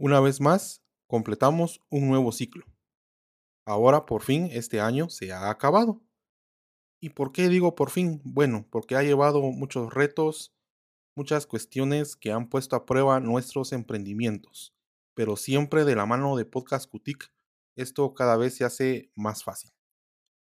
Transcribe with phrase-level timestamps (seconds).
[0.00, 2.64] Una vez más, completamos un nuevo ciclo.
[3.66, 6.00] Ahora, por fin, este año se ha acabado.
[7.00, 8.20] ¿Y por qué digo por fin?
[8.22, 10.54] Bueno, porque ha llevado muchos retos,
[11.16, 14.72] muchas cuestiones que han puesto a prueba nuestros emprendimientos,
[15.14, 17.32] pero siempre de la mano de Podcast Cutic,
[17.74, 19.72] esto cada vez se hace más fácil.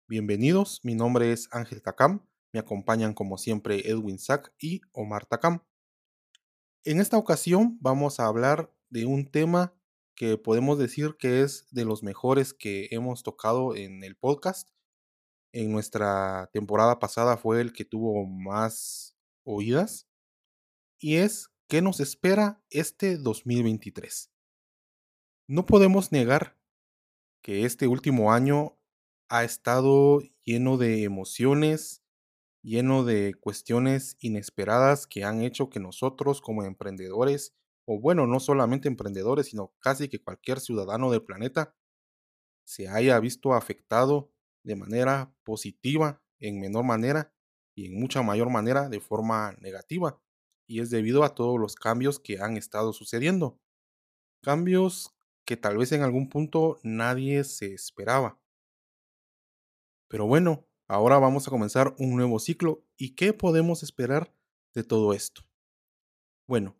[0.08, 5.64] Bienvenidos, mi nombre es Ángel Takam, me acompañan como siempre Edwin Sack y Omar Takam.
[6.84, 9.73] En esta ocasión vamos a hablar de un tema
[10.16, 14.70] que podemos decir que es de los mejores que hemos tocado en el podcast.
[15.54, 20.07] En nuestra temporada pasada fue el que tuvo más oídas.
[21.00, 24.32] Y es ¿qué nos espera este 2023?
[25.48, 26.57] No podemos negar
[27.42, 28.78] que este último año
[29.29, 32.03] ha estado lleno de emociones,
[32.62, 37.56] lleno de cuestiones inesperadas que han hecho que nosotros como emprendedores,
[37.91, 41.75] o bueno, no solamente emprendedores, sino casi que cualquier ciudadano del planeta,
[42.64, 44.31] se haya visto afectado
[44.64, 47.33] de manera positiva, en menor manera
[47.75, 50.22] y en mucha mayor manera de forma negativa.
[50.67, 53.59] Y es debido a todos los cambios que han estado sucediendo.
[54.42, 55.14] Cambios
[55.45, 58.39] que tal vez en algún punto nadie se esperaba.
[60.08, 64.36] Pero bueno, Ahora vamos a comenzar un nuevo ciclo y ¿qué podemos esperar
[64.73, 65.44] de todo esto?
[66.50, 66.76] Bueno,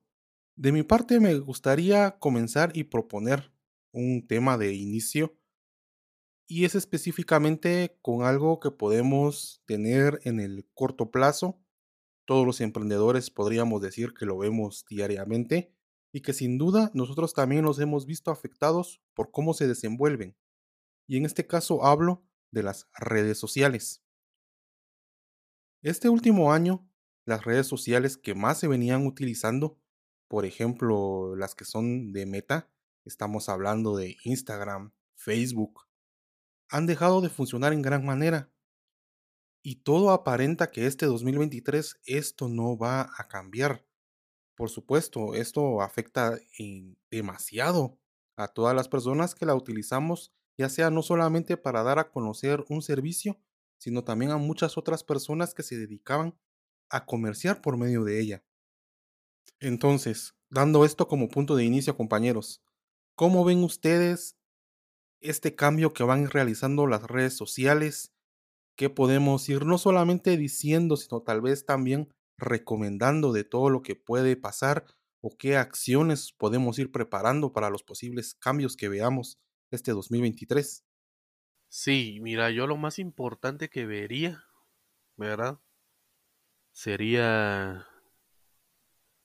[0.62, 3.52] de mi parte me gustaría comenzar y proponer
[3.92, 5.36] un tema de inicio
[6.48, 11.60] y es específicamente con algo que podemos tener en el corto plazo.
[12.28, 15.74] Todos los emprendedores podríamos decir que lo vemos diariamente
[16.14, 20.38] y que sin duda nosotros también nos hemos visto afectados por cómo se desenvuelven.
[21.08, 24.04] Y en este caso hablo de las redes sociales.
[25.82, 26.88] Este último año,
[27.26, 29.81] las redes sociales que más se venían utilizando,
[30.32, 32.72] por ejemplo, las que son de meta,
[33.04, 35.90] estamos hablando de Instagram, Facebook,
[36.70, 38.50] han dejado de funcionar en gran manera.
[39.62, 43.86] Y todo aparenta que este 2023 esto no va a cambiar.
[44.56, 46.40] Por supuesto, esto afecta
[47.10, 48.00] demasiado
[48.38, 52.64] a todas las personas que la utilizamos ya sea no solamente para dar a conocer
[52.70, 53.38] un servicio,
[53.80, 56.40] sino también a muchas otras personas que se dedicaban
[56.90, 58.46] a comerciar por medio de ella.
[59.62, 62.64] Entonces, dando esto como punto de inicio, compañeros,
[63.16, 64.38] ¿cómo ven ustedes
[65.22, 68.14] este cambio que van realizando las redes sociales?
[68.78, 73.96] ¿Qué podemos ir no solamente diciendo, sino tal vez también recomendando de todo lo que
[73.96, 74.86] puede pasar
[75.22, 79.40] o qué acciones podemos ir preparando para los posibles cambios que veamos
[79.72, 80.86] este 2023.
[81.70, 84.44] Sí, mira, yo lo más importante que vería,
[85.18, 85.60] ¿verdad?
[86.74, 87.88] Sería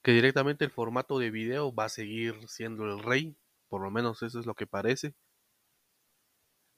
[0.06, 3.37] que directamente el formato de video va a seguir siendo el rey,
[3.69, 5.17] por lo menos eso es lo que parece.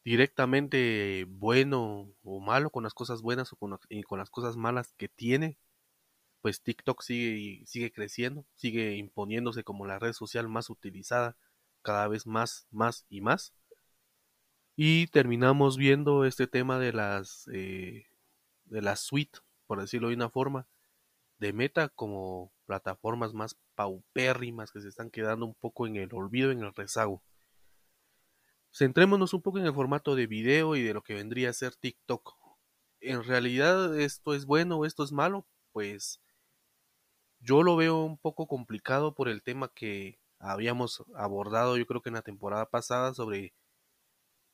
[0.02, 4.94] Directamente bueno o malo con las cosas buenas o con, y con las cosas malas
[4.96, 5.58] que tiene,
[6.40, 11.36] pues TikTok sigue, sigue creciendo, sigue imponiéndose como la red social más utilizada
[11.82, 13.52] cada vez más, más y más.
[14.74, 18.06] Y terminamos viendo este tema de las eh,
[18.64, 20.66] de la suite, por decirlo de una forma,
[21.38, 26.50] de Meta como plataformas más paupérrimas que se están quedando un poco en el olvido,
[26.50, 27.22] en el rezago.
[28.72, 31.74] Centrémonos un poco en el formato de video y de lo que vendría a ser
[31.76, 32.34] TikTok.
[33.00, 36.20] En realidad esto es bueno o esto es malo, pues
[37.40, 42.10] yo lo veo un poco complicado por el tema que habíamos abordado yo creo que
[42.10, 43.54] en la temporada pasada sobre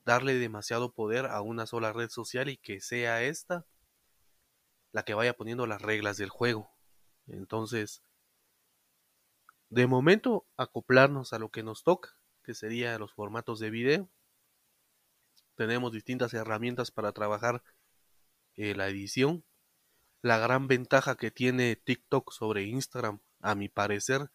[0.04, 3.66] darle demasiado poder a una sola red social y que sea esta
[4.92, 6.73] la que vaya poniendo las reglas del juego.
[7.26, 8.02] Entonces,
[9.70, 14.08] de momento, acoplarnos a lo que nos toca, que sería los formatos de video.
[15.56, 17.62] Tenemos distintas herramientas para trabajar
[18.56, 19.44] eh, la edición.
[20.22, 24.30] La gran ventaja que tiene TikTok sobre Instagram, a mi parecer,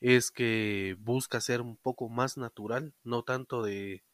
[0.00, 4.04] es que busca ser un poco más natural, no tanto de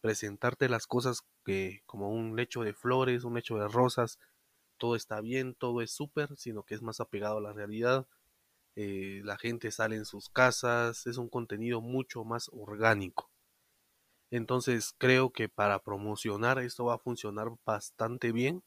[0.00, 4.18] presentarte las cosas que como un lecho de flores, un lecho de rosas,
[4.78, 8.06] todo está bien, todo es súper, sino que es más apegado a la realidad.
[8.76, 13.30] Eh, la gente sale en sus casas, es un contenido mucho más orgánico.
[14.30, 18.62] Entonces creo que para promocionar esto va a funcionar bastante bien.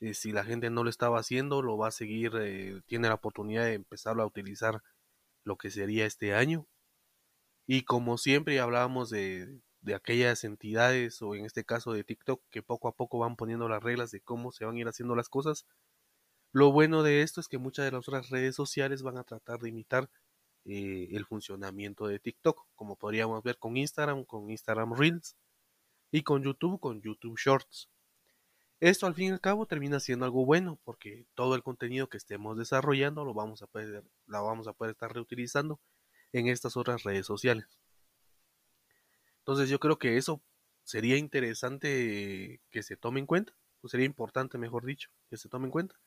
[0.00, 3.14] Eh, si la gente no lo estaba haciendo, lo va a seguir, eh, tiene la
[3.14, 4.82] oportunidad de empezarlo a utilizar
[5.44, 6.66] lo que sería este año.
[7.66, 12.62] Y como siempre hablábamos de, de aquellas entidades o en este caso de TikTok que
[12.62, 15.28] poco a poco van poniendo las reglas de cómo se van a ir haciendo las
[15.28, 15.66] cosas.
[16.52, 19.60] Lo bueno de esto es que muchas de las otras redes sociales van a tratar
[19.60, 20.08] de imitar
[20.64, 25.36] eh, el funcionamiento de TikTok, como podríamos ver con Instagram, con Instagram Reels
[26.10, 27.90] y con YouTube, con YouTube Shorts.
[28.80, 32.16] Esto al fin y al cabo termina siendo algo bueno porque todo el contenido que
[32.16, 35.78] estemos desarrollando lo vamos a poder, la vamos a poder estar reutilizando
[36.32, 37.78] en estas otras redes sociales.
[39.44, 40.42] Entonces yo creo que eso
[40.84, 45.66] sería interesante que se tome en cuenta, o sería importante, mejor dicho, que se tome
[45.66, 46.00] en cuenta.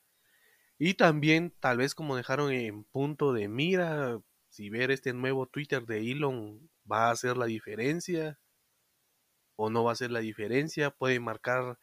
[0.76, 5.86] Y también tal vez como dejaron en punto de mira, si ver este nuevo Twitter
[5.86, 8.40] de Elon va a hacer la diferencia
[9.54, 11.78] o no va a hacer la diferencia, puede marcar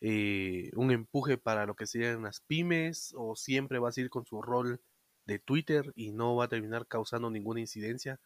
[0.00, 4.26] eh, un empuje para lo que serían las pymes o siempre va a seguir con
[4.26, 4.80] su rol
[5.26, 8.20] de Twitter y no va a terminar causando ninguna incidencia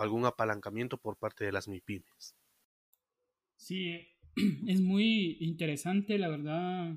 [0.00, 2.36] algún apalancamiento por parte de las MIPIMES.
[3.56, 4.08] Sí,
[4.66, 6.96] es muy interesante, la verdad,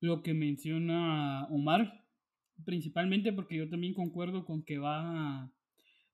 [0.00, 2.04] lo que menciona Omar,
[2.64, 5.52] principalmente porque yo también concuerdo con que va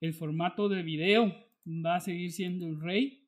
[0.00, 1.34] el formato de video
[1.66, 3.24] va a seguir siendo el rey.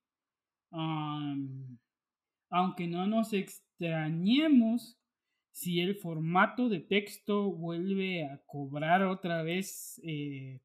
[2.53, 4.99] aunque no nos extrañemos
[5.53, 10.61] si el formato de texto vuelve a cobrar otra vez eh,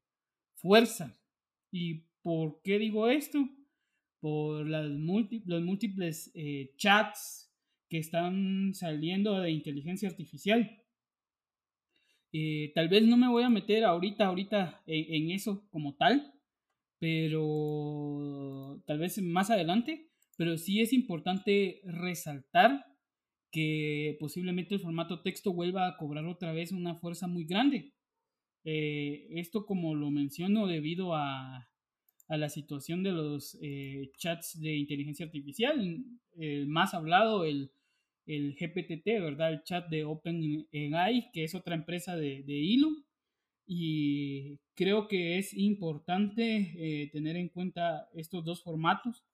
[0.54, 1.18] fuerza.
[1.78, 3.46] ¿Y por qué digo esto?
[4.20, 7.52] Por las los múltiples eh, chats
[7.90, 10.82] que están saliendo de inteligencia artificial.
[12.32, 16.32] Eh, tal vez no me voy a meter ahorita, ahorita en eso como tal,
[16.98, 22.86] pero tal vez más adelante, pero sí es importante resaltar
[23.52, 27.92] que posiblemente el formato texto vuelva a cobrar otra vez una fuerza muy grande.
[28.68, 31.68] Eh, esto como lo menciono debido a,
[32.26, 36.04] a la situación de los eh, chats de inteligencia artificial,
[36.36, 37.70] el más hablado, el,
[38.26, 39.52] el GPTT, ¿verdad?
[39.52, 42.76] El chat de OpenAI, que es otra empresa de, de
[43.68, 49.24] Y creo que es importante eh, tener en cuenta estos dos formatos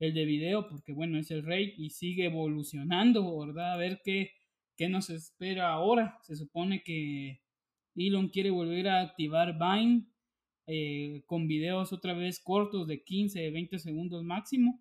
[0.00, 3.74] el de video, porque bueno, es el rey y sigue evolucionando, ¿verdad?
[3.74, 4.32] A ver qué,
[4.76, 6.18] qué nos espera ahora.
[6.22, 7.40] Se supone que
[8.06, 10.06] Elon quiere volver a activar Vine
[10.66, 14.80] eh, con videos otra vez cortos de 15, 20 segundos máximo.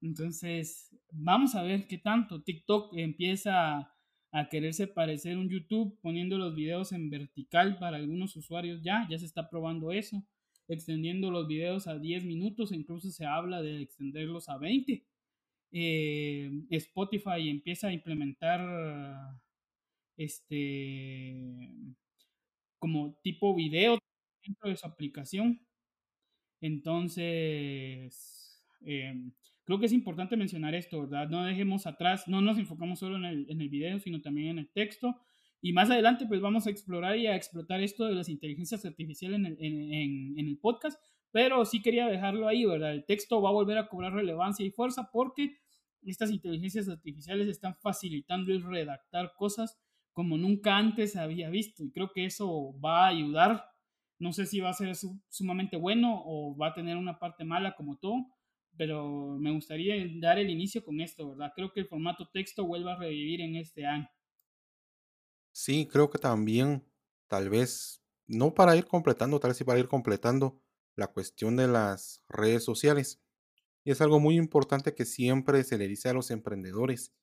[0.00, 3.94] Entonces, vamos a ver qué tanto TikTok empieza
[4.32, 9.18] a, quererse parecer un YouTube poniendo los videos en vertical para algunos usuarios ya, ya
[9.18, 10.22] se está probando eso
[10.68, 15.04] extendiendo los videos a 10 minutos, incluso se habla de extenderlos a 20.
[15.72, 18.60] Eh, Spotify empieza a implementar
[20.16, 21.56] este
[22.78, 23.98] como tipo video
[24.44, 25.60] dentro de su aplicación.
[26.60, 28.12] Entonces,
[28.84, 29.14] eh,
[29.64, 31.28] creo que es importante mencionar esto, ¿verdad?
[31.28, 34.58] No dejemos atrás, no nos enfocamos solo en el, en el video, sino también en
[34.58, 35.20] el texto
[35.60, 39.40] y más adelante, pues vamos a explorar y a explotar esto de las inteligencias artificiales
[39.40, 41.00] en el, en, el podcast,
[41.32, 42.92] pero sí quería dejarlo ahí, ¿verdad?
[42.92, 45.58] El texto va a volver a cobrar relevancia y fuerza porque
[46.02, 49.76] estas inteligencias artificiales están facilitando el redactar cosas
[50.18, 51.84] como nunca antes había visto.
[51.84, 53.70] Y creo que eso va a ayudar.
[54.18, 54.96] No sé si va a ser
[55.28, 58.26] sumamente bueno o va a tener una parte mala como todo,
[58.76, 61.52] pero me gustaría dar el inicio con esto, ¿verdad?
[61.54, 64.08] Creo que el formato texto vuelva a revivir en este año.
[65.52, 66.84] Sí, creo que también,
[67.28, 70.60] tal vez, no para ir completando, tal vez sí para ir completando
[70.96, 73.22] la cuestión de las redes sociales.
[73.84, 77.14] Y es algo muy importante que siempre se le dice a los emprendedores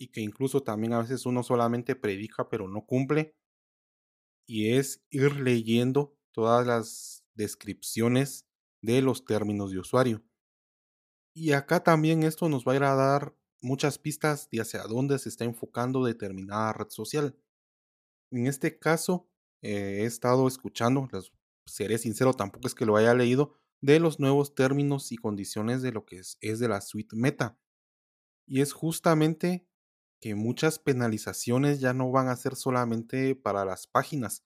[0.00, 3.36] y que incluso también a veces uno solamente predica pero no cumple.
[4.48, 8.48] Y es ir leyendo todas las descripciones
[8.80, 10.24] de los términos de usuario.
[11.34, 15.18] Y acá también esto nos va a ir a dar muchas pistas de hacia dónde
[15.18, 17.38] se está enfocando determinada red social.
[18.30, 19.28] En este caso,
[19.60, 21.30] eh, he estado escuchando, les
[21.66, 23.52] seré sincero, tampoco es que lo haya leído,
[23.82, 27.58] de los nuevos términos y condiciones de lo que es, es de la suite meta.
[28.46, 29.69] Y es justamente
[30.20, 34.44] que muchas penalizaciones ya no van a ser solamente para las páginas.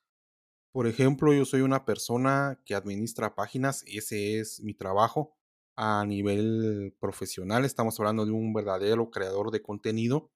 [0.73, 5.37] Por ejemplo, yo soy una persona que administra páginas, ese es mi trabajo
[5.77, 10.31] a nivel profesional, estamos hablando de un verdadero creador de contenido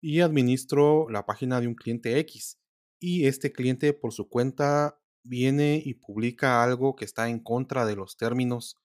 [0.00, 2.58] y administro la página de un cliente X
[3.00, 7.96] y este cliente por su cuenta viene y publica algo que está en contra de
[7.96, 8.80] los términos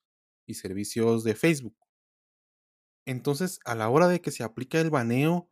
[0.47, 1.77] y servicios de Facebook.
[3.05, 5.49] Entonces, a la hora de que se aplica el baneo,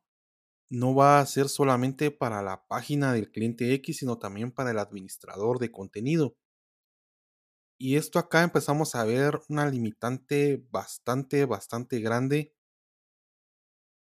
[0.70, 4.80] no va a ser solamente para la página del cliente X, sino también para el
[4.80, 6.36] administrador de contenido.
[7.78, 12.54] Y esto acá empezamos a ver una limitante bastante, bastante grande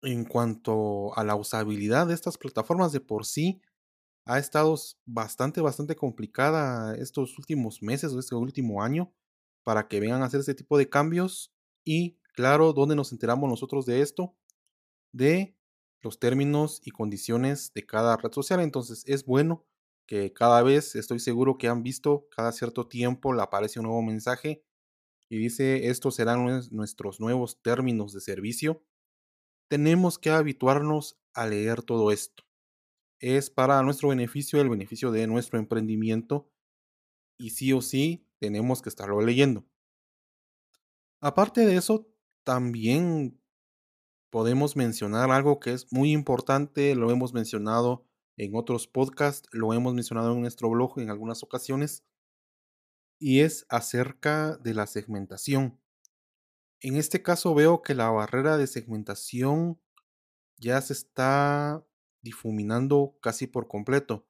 [0.02, 3.61] en cuanto a la usabilidad de estas plataformas de por sí
[4.26, 9.12] ha estado bastante, bastante complicada estos últimos meses o este último año
[9.64, 11.52] para que vengan a hacer este tipo de cambios.
[11.85, 14.37] Y claro, ¿dónde nos enteramos nosotros de esto?
[15.12, 15.56] De
[16.02, 18.61] los términos y condiciones de cada red social.
[18.61, 19.64] Entonces es bueno
[20.06, 24.02] que cada vez, estoy seguro que han visto, cada cierto tiempo le aparece un nuevo
[24.02, 24.64] mensaje
[25.28, 28.85] y dice, estos serán nuestros nuevos términos de servicio.
[29.68, 32.44] Tenemos que habituarnos a leer todo esto
[33.23, 36.50] es para nuestro beneficio, el beneficio de nuestro emprendimiento
[37.38, 39.64] y sí o sí tenemos que estarlo leyendo.
[41.21, 42.09] Aparte de eso,
[42.44, 43.40] también
[44.32, 48.06] podemos mencionar algo que es muy importante, lo hemos mencionado
[48.38, 52.02] en otros podcasts, lo hemos mencionado en nuestro blog en algunas ocasiones,
[53.20, 55.78] y es acerca de la segmentación.
[56.80, 59.78] En este caso veo que la barrera de segmentación
[60.56, 61.86] ya se está
[62.22, 64.26] difuminando casi por completo.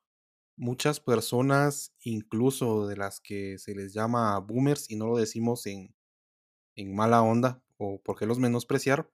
[0.56, 5.94] Muchas personas, incluso de las que se les llama boomers, y no lo decimos en,
[6.75, 9.09] en mala onda o porque los menospreciar,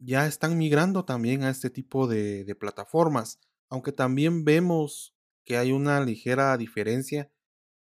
[0.00, 3.38] ya están migrando también a este tipo de, plataformas,
[3.68, 5.14] aunque también vemos
[5.44, 7.30] que hay una ligera diferencia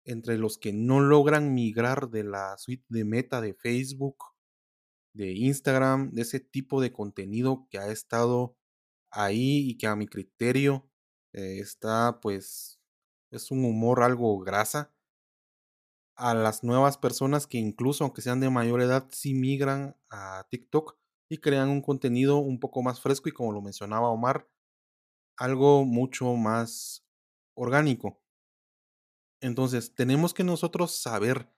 [0.04, 4.16] entre los que no logran migrar de la suite de meta de Facebook,
[5.14, 8.56] de Instagram, de ese tipo de contenido que ha estado
[9.10, 10.88] ahí y que a mi criterio
[11.32, 12.80] eh, está pues
[13.30, 14.94] es un humor algo grasa
[16.16, 20.96] a las nuevas personas que incluso aunque sean de mayor edad sí migran a TikTok
[21.28, 24.48] y crean un contenido un poco más fresco y como lo mencionaba Omar
[25.36, 27.06] algo mucho más
[27.54, 28.22] orgánico.
[29.40, 31.50] Entonces tenemos que nosotros saber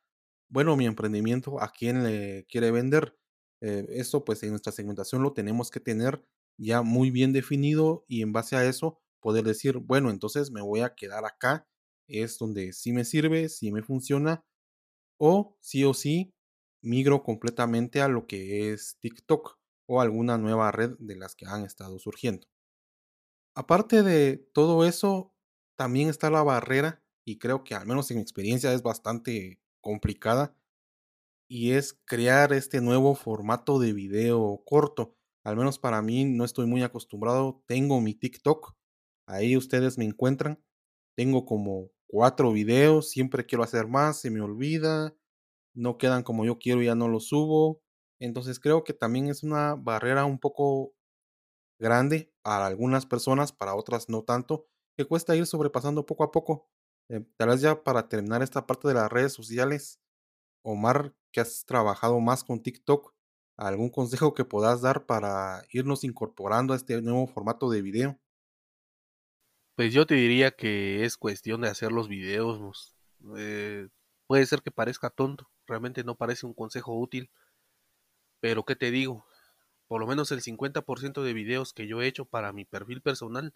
[0.51, 3.17] bueno mi emprendimiento a quién le quiere vender
[3.61, 6.25] eh, esto pues en nuestra segmentación lo tenemos que tener
[6.59, 10.81] ya muy bien definido y en base a eso poder decir, bueno, entonces me voy
[10.81, 11.69] a quedar acá,
[12.07, 14.45] es donde sí me sirve, sí me funciona,
[15.19, 16.35] o sí o sí
[16.83, 19.58] migro completamente a lo que es TikTok
[19.89, 22.47] o alguna nueva red de las que han estado surgiendo.
[23.57, 25.35] Aparte de todo eso,
[25.77, 30.55] también está la barrera, y creo que al menos en mi experiencia es bastante complicada,
[31.49, 35.19] y es crear este nuevo formato de video corto
[35.49, 37.63] al menos para mí no estoy muy acostumbrado.
[37.67, 38.75] Tengo mi TikTok,
[39.27, 40.63] ahí ustedes me encuentran.
[41.17, 45.17] Tengo como cuatro videos, siempre quiero hacer más, se me olvida,
[45.75, 47.81] no quedan como yo quiero, ya no los subo.
[48.21, 50.95] Entonces creo que también es una barrera un poco
[51.79, 56.69] grande para algunas personas, para otras no tanto, que cuesta ir sobrepasando poco a poco.
[57.09, 60.01] Eh, tal vez ya para terminar esta parte de las redes sociales,
[60.63, 63.15] Omar, que has trabajado más con TikTok,
[63.57, 68.19] algún consejo que puedas dar para irnos incorporando a este nuevo formato de video?
[69.77, 72.97] Pues yo te diría que es cuestión de hacer los videos.
[73.37, 73.89] Eh,
[74.27, 77.31] puede ser que parezca tonto, realmente no parece un consejo útil,
[78.41, 79.27] pero ¿qué te digo?
[79.87, 83.55] Por lo menos el 50% de videos que yo he hecho para mi perfil personal,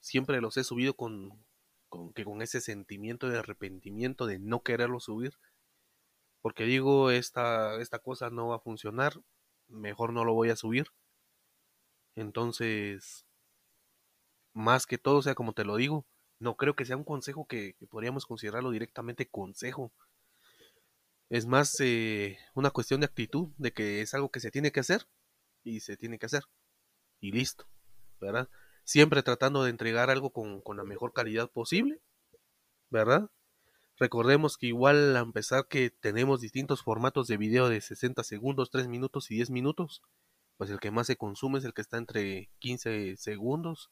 [0.00, 1.44] siempre los he subido con,
[1.88, 5.38] con, que con ese sentimiento de arrepentimiento de no quererlo subir
[6.44, 9.14] porque digo, esta, esta cosa no va a funcionar,
[9.66, 10.88] mejor no lo voy a subir.
[12.16, 13.24] Entonces,
[14.52, 16.04] más que todo, sea, como te lo digo,
[16.38, 19.90] no creo que sea un consejo que, podríamos considerarlo directamente consejo.
[21.34, 24.78] Es más eh, una cuestión de actitud, de que es algo que se tiene que
[24.78, 25.08] hacer
[25.64, 26.44] y se tiene que hacer.
[27.18, 27.66] Y listo,
[28.20, 28.48] ¿verdad?
[28.84, 32.00] Siempre tratando de entregar algo con, con la mejor calidad posible,
[32.88, 33.32] ¿verdad?
[33.98, 38.86] Recordemos que igual a empezar que tenemos distintos formatos de video de 60 segundos, 3
[38.86, 40.02] minutos y 10 minutos,
[40.56, 43.90] pues el que más se consume es el que está entre 15 segundos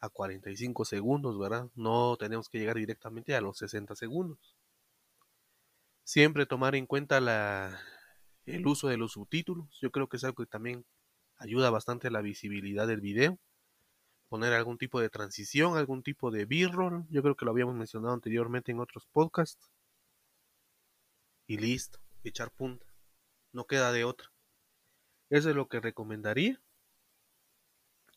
[0.00, 1.68] a 45 segundos, ¿verdad?
[1.74, 4.57] No tenemos que llegar directamente a los 60 segundos.
[6.08, 7.78] Siempre tomar en cuenta la,
[8.46, 10.86] el uso de los subtítulos, yo creo que es algo que también
[11.36, 13.38] ayuda bastante a la visibilidad del video
[14.30, 17.04] poner algún tipo de transición, algún tipo de b-roll.
[17.10, 19.70] Yo creo que lo habíamos mencionado anteriormente en otros podcasts.
[21.46, 22.86] Y listo, echar punta.
[23.52, 24.32] No queda de otra.
[25.28, 26.58] Eso es lo que recomendaría.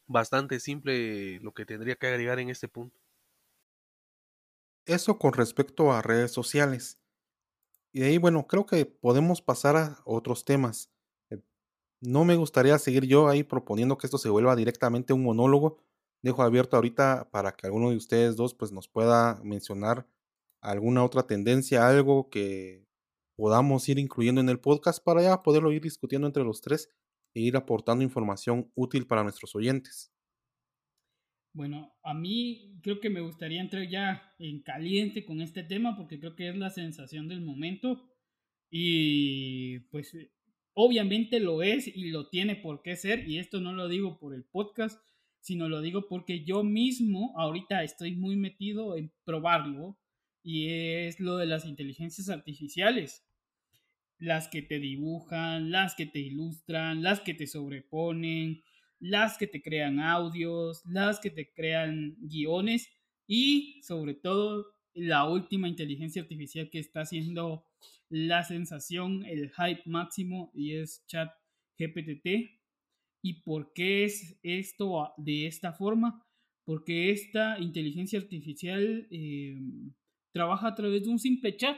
[0.07, 2.97] Bastante simple lo que tendría que agregar en este punto.
[4.85, 7.00] Eso con respecto a redes sociales.
[7.93, 10.89] Y de ahí, bueno, creo que podemos pasar a otros temas.
[11.29, 11.41] Eh,
[12.01, 15.77] no me gustaría seguir yo ahí proponiendo que esto se vuelva directamente un monólogo,
[16.21, 20.07] dejo abierto ahorita para que alguno de ustedes dos pues nos pueda mencionar
[20.61, 22.87] alguna otra tendencia, algo que
[23.35, 26.89] podamos ir incluyendo en el podcast para ya poderlo ir discutiendo entre los tres
[27.33, 30.11] e ir aportando información útil para nuestros oyentes.
[31.53, 36.19] Bueno, a mí creo que me gustaría entrar ya en caliente con este tema porque
[36.19, 38.09] creo que es la sensación del momento
[38.69, 40.15] y pues
[40.73, 44.33] obviamente lo es y lo tiene por qué ser y esto no lo digo por
[44.33, 45.03] el podcast,
[45.41, 49.97] sino lo digo porque yo mismo ahorita estoy muy metido en probarlo
[50.43, 53.25] y es lo de las inteligencias artificiales.
[54.17, 58.63] Las que te dibujan, las que te ilustran, las que te sobreponen,
[59.01, 62.87] las que te crean audios, las que te crean guiones
[63.27, 67.65] y sobre todo la última inteligencia artificial que está haciendo
[68.09, 71.31] la sensación, el hype máximo y es chat
[71.77, 72.61] GPT.
[73.23, 76.25] ¿Y por qué es esto de esta forma?
[76.63, 79.57] Porque esta inteligencia artificial eh,
[80.31, 81.77] trabaja a través de un simple chat.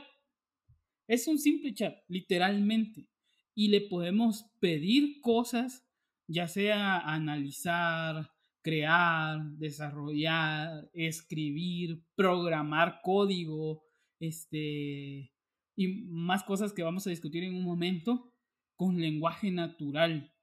[1.07, 3.07] Es un simple chat, literalmente.
[3.55, 5.82] Y le podemos pedir cosas,
[6.27, 13.83] ya sea analizar, crear, desarrollar, escribir, programar código,
[14.19, 15.33] este,
[15.75, 18.31] y más cosas que vamos a discutir en un momento
[18.75, 20.33] con lenguaje natural.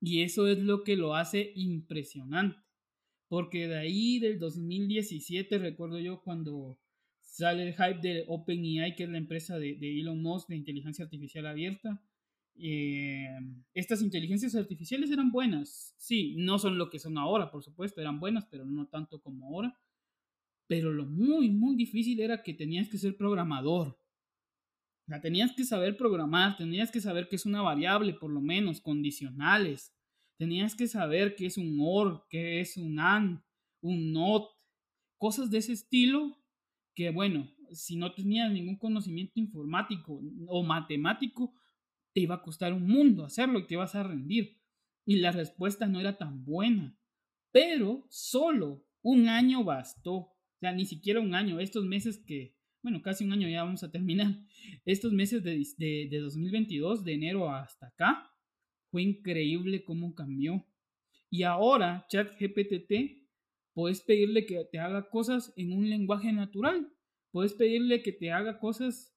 [0.00, 2.58] Y eso es lo que lo hace impresionante.
[3.28, 6.80] Porque de ahí del 2017 recuerdo yo cuando
[7.20, 11.46] sale el hype de OpenAI, que es la empresa de, Elon Musk de inteligencia artificial
[11.46, 12.02] abierta.
[12.56, 13.28] Eh,
[13.74, 18.20] estas inteligencias artificiales eran buenas, sí, no son lo que son ahora, por supuesto, eran
[18.20, 19.78] buenas, pero no tanto como ahora.
[20.66, 23.98] Pero lo muy, muy difícil era que tenías que ser programador.
[25.08, 28.80] O tenías que saber programar, tenías que saber que es una variable, por lo menos,
[28.80, 29.92] condicionales.
[30.38, 33.40] Tenías que saber qué es un OR, qué es un AND,
[33.80, 34.48] un NOT,
[35.18, 36.40] cosas de ese estilo
[36.94, 41.54] que bueno, si no tenías ningún conocimiento informático o matemático,
[42.12, 44.60] te iba a costar un mundo hacerlo y te ibas a rendir.
[45.06, 46.96] Y la respuesta no era tan buena.
[47.52, 50.14] Pero solo un año bastó.
[50.14, 51.58] O sea, ni siquiera un año.
[51.58, 54.44] Estos meses que, bueno, casi un año ya vamos a terminar.
[54.84, 58.30] Estos meses de, de, de 2022, de enero hasta acá,
[58.90, 60.66] fue increíble cómo cambió.
[61.30, 63.20] Y ahora ChatGPT
[63.72, 66.92] Puedes pedirle que te haga cosas en un lenguaje natural.
[67.30, 69.16] Puedes pedirle que te haga cosas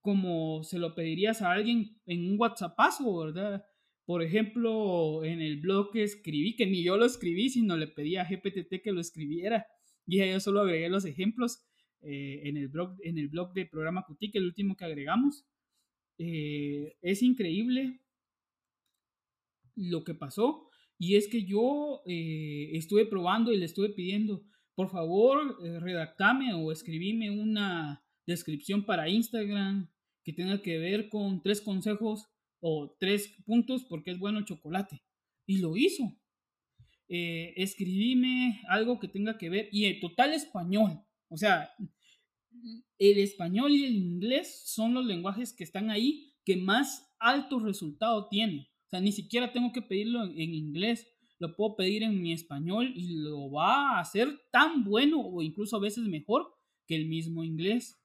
[0.00, 3.64] como se lo pedirías a alguien en un WhatsAppazo, ¿verdad?
[4.04, 8.16] Por ejemplo, en el blog que escribí, que ni yo lo escribí, sino le pedí
[8.16, 9.66] a GPT que lo escribiera.
[10.06, 11.68] Y yo solo agregué los ejemplos
[12.00, 15.44] eh, en, el blog, en el blog de programa Qt, el último que agregamos.
[16.16, 18.00] Eh, es increíble
[19.76, 24.42] lo que pasó y es que yo eh, estuve probando y le estuve pidiendo,
[24.74, 29.90] por favor, redactame o escribime una descripción para Instagram
[30.22, 32.28] que tenga que ver con tres consejos
[32.60, 35.02] o tres puntos porque es bueno el chocolate.
[35.46, 36.14] Y lo hizo.
[37.08, 41.00] Eh, escribime algo que tenga que ver y en total español.
[41.28, 41.70] O sea,
[42.98, 48.28] el español y el inglés son los lenguajes que están ahí que más alto resultado
[48.28, 48.60] tienen.
[48.60, 51.06] O sea, ni siquiera tengo que pedirlo en, inglés,
[51.38, 55.76] lo puedo pedir en mi español y lo va a hacer tan bueno o incluso
[55.76, 56.54] a veces mejor
[56.86, 57.97] que el mismo inglés.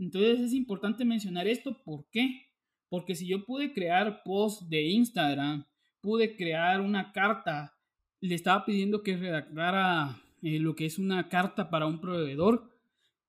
[0.00, 2.46] Entonces es importante mencionar esto, ¿por qué?
[2.88, 5.66] Porque si yo pude crear post de Instagram,
[6.00, 7.76] pude crear una carta,
[8.20, 12.74] le estaba pidiendo que redactara eh, lo que es una carta para un proveedor,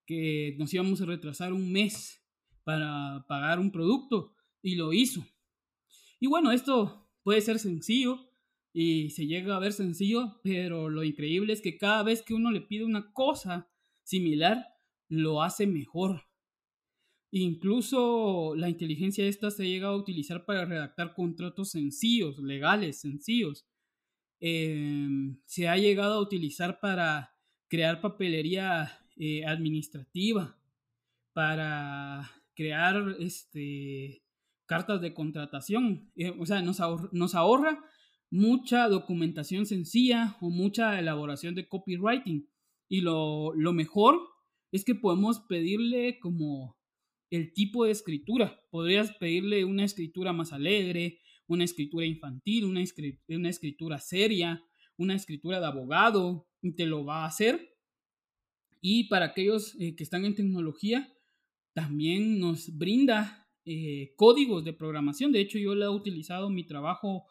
[0.06, 2.26] que nos íbamos a retrasar un mes
[2.64, 5.26] para pagar un producto, y lo hizo.
[6.22, 8.30] Y bueno, esto puede ser sencillo
[8.72, 12.50] y se llega a ver sencillo, pero lo increíble es que cada vez que uno
[12.50, 13.70] le pide una cosa
[14.04, 14.68] similar,
[15.10, 16.31] lo hace mejor.
[17.32, 23.66] Incluso la inteligencia esta se llega a utilizar para redactar contratos sencillos, legales, sencillos.
[24.42, 27.34] Em, se ha llegado a utilizar para
[27.70, 30.58] crear papelería eh, administrativa,
[31.32, 34.24] para crear este,
[34.66, 36.12] cartas de contratación.
[36.16, 36.80] Eh, o sea, nos,
[37.14, 37.82] nos ahorra
[38.30, 42.50] mucha documentación sencilla o mucha elaboración de copywriting.
[42.90, 44.20] Y lo, lo mejor
[44.74, 46.81] es que podemos pedirle como
[47.32, 48.62] el tipo de escritura.
[48.70, 52.84] Podrías pedirle una escritura más alegre, una escritura infantil, una,
[53.30, 54.64] una escritura seria,
[54.98, 57.76] una escritura de abogado, y te lo va a hacer.
[58.82, 61.12] Y para aquellos eh, que están en tecnología,
[61.74, 65.32] también nos brinda eh, códigos de programación.
[65.32, 67.26] De hecho, yo la he utilizado en mi trabajo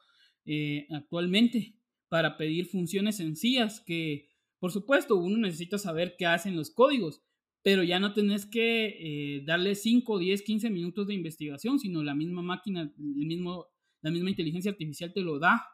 [0.45, 1.77] eh, actualmente
[2.09, 7.23] para pedir funciones sencillas que, por supuesto, uno necesita saber qué hacen los códigos,
[7.63, 12.15] pero ya no tenés que eh, darle 5, 10, 15 minutos de investigación, sino la
[12.15, 13.67] misma máquina, el mismo,
[14.03, 15.67] la misma inteligencia artificial te lo da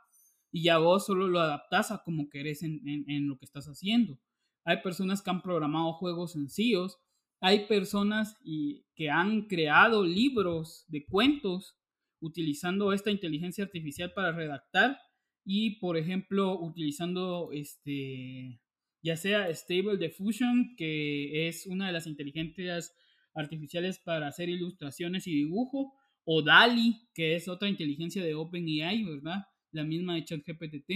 [0.51, 4.19] y ya vos solo lo adaptas a como querés en, en lo que estás haciendo.
[4.65, 6.99] Hay personas que han programado juegos sencillos,
[7.41, 11.77] hay personas y, que han creado libros de cuentos
[12.21, 14.99] utilizando esta inteligencia artificial para redactar
[15.45, 18.59] y, por ejemplo, utilizando este,
[19.07, 22.93] ya sea Stable Diffusion, que es una de las inteligencias
[23.35, 25.93] artificiales para hacer ilustraciones y dibujo,
[26.25, 29.45] o DALI, que es otra inteligencia de OpenAI, ¿verdad?
[29.71, 30.91] La misma de ChatGPT.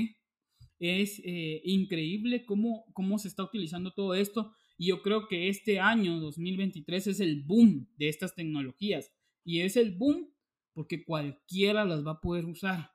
[0.80, 5.78] Es eh, increíble cómo, cómo se está utilizando todo esto y yo creo que este
[5.78, 9.12] año 2023 es el boom de estas tecnologías.
[9.44, 10.34] Y es el boom
[10.72, 12.90] porque cualquiera las va a poder usar.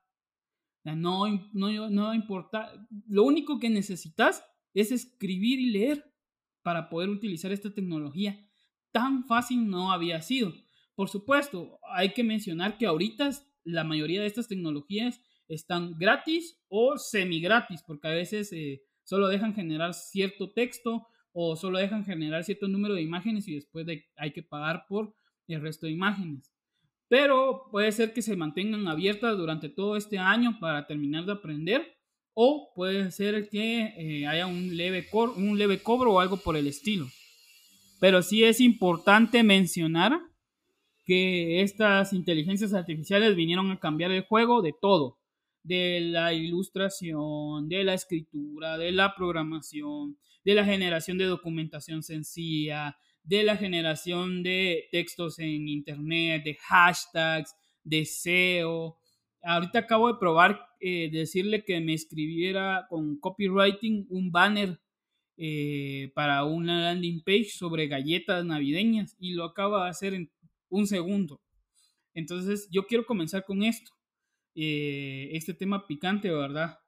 [0.84, 2.74] No, no, no importa.
[3.08, 4.44] Lo único que necesitas
[4.76, 6.06] es escribir y leer
[6.62, 8.40] para poder utilizar esta tecnología.
[8.92, 10.54] Tan fácil no había sido.
[10.94, 13.32] Por supuesto, hay que mencionar que ahorita
[13.64, 19.28] la mayoría de estas tecnologías están gratis o semi gratis, porque a veces eh, solo
[19.28, 23.86] dejan generar cierto texto o solo dejan generar cierto número de imágenes y después
[24.16, 25.16] hay que pagar por
[25.48, 26.54] el resto de imágenes.
[27.08, 31.95] Pero puede ser que se mantengan abiertas durante todo este año para terminar de aprender
[32.36, 36.68] o puede ser que eh, haya un leve, un leve cobro o algo por el
[36.68, 37.08] estilo.
[38.00, 40.20] Pero sí es importante mencionar
[41.06, 45.18] que estas inteligencias artificiales vinieron a cambiar el juego de todo,
[45.64, 52.98] de la ilustración, de la escritura, de la programación, de la generación de documentación sencilla,
[53.24, 58.98] de la generación de textos en internet, de hashtags, de SEO.
[59.46, 64.82] Ahorita acabo de probar eh, decirle que me escribiera con copywriting un banner
[65.38, 70.32] eh, para una landing page sobre galletas navideñas y lo acaba de hacer en
[70.70, 71.42] un segundo.
[72.16, 73.92] Entonces yo quiero comenzar con esto,
[74.56, 76.80] eh, este tema picante, ¿verdad?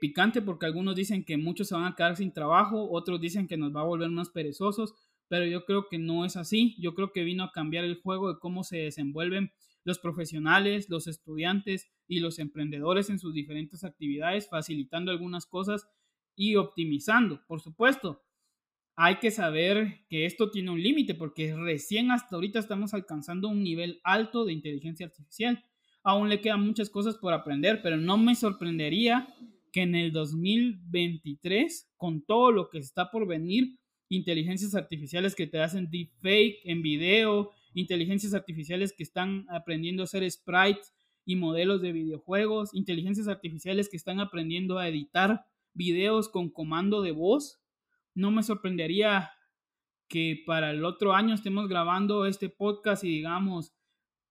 [0.00, 3.56] Picante porque algunos dicen que muchos se van a quedar sin trabajo, otros dicen que
[3.56, 4.94] nos va a volver más perezosos,
[5.28, 6.74] pero yo creo que no es así.
[6.80, 9.52] Yo creo que vino a cambiar el juego de cómo se desenvuelven
[9.88, 15.88] los profesionales, los estudiantes y los emprendedores en sus diferentes actividades, facilitando algunas cosas
[16.36, 17.44] y optimizando.
[17.48, 18.22] Por supuesto,
[18.94, 23.64] hay que saber que esto tiene un límite porque recién hasta ahorita estamos alcanzando un
[23.64, 25.64] nivel alto de inteligencia artificial
[26.08, 29.28] aún le quedan muchas cosas por aprender, pero no me sorprendería
[29.72, 35.60] que en el 2023, con todo lo que está por venir, inteligencias artificiales que te
[35.60, 40.92] hacen deepfake en video, inteligencias artificiales que están aprendiendo a hacer sprites
[41.24, 47.12] y modelos de videojuegos, inteligencias artificiales que están aprendiendo a editar videos con comando de
[47.12, 47.60] voz.
[48.14, 49.30] No me sorprendería
[50.08, 53.74] que para el otro año estemos grabando este podcast y digamos,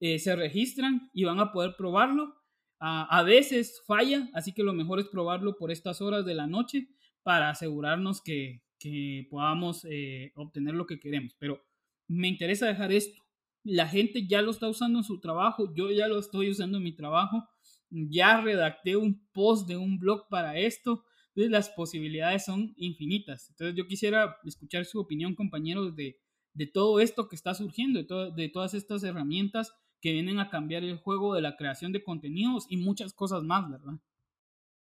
[0.00, 2.36] Eh, se registran y van a poder probarlo.
[2.82, 6.88] a veces falla, así que lo mejor es probarlo por estas horas de la noche
[7.22, 11.36] para asegurarnos que, que podamos eh, obtener lo que queremos.
[11.38, 11.62] Pero
[12.08, 13.22] me interesa dejar esto.
[13.62, 16.84] La gente ya lo está usando en su trabajo, yo ya lo estoy usando en
[16.84, 17.46] mi trabajo,
[17.90, 21.04] ya redacté un post de un blog para esto,
[21.48, 23.48] las posibilidades son infinitas.
[23.50, 26.20] Entonces yo quisiera escuchar su opinión, compañeros, de,
[26.54, 30.82] de todo esto que está surgiendo, de, de todas estas herramientas que vienen a cambiar
[30.84, 33.94] el juego de la creación de contenidos y muchas cosas más, ¿verdad?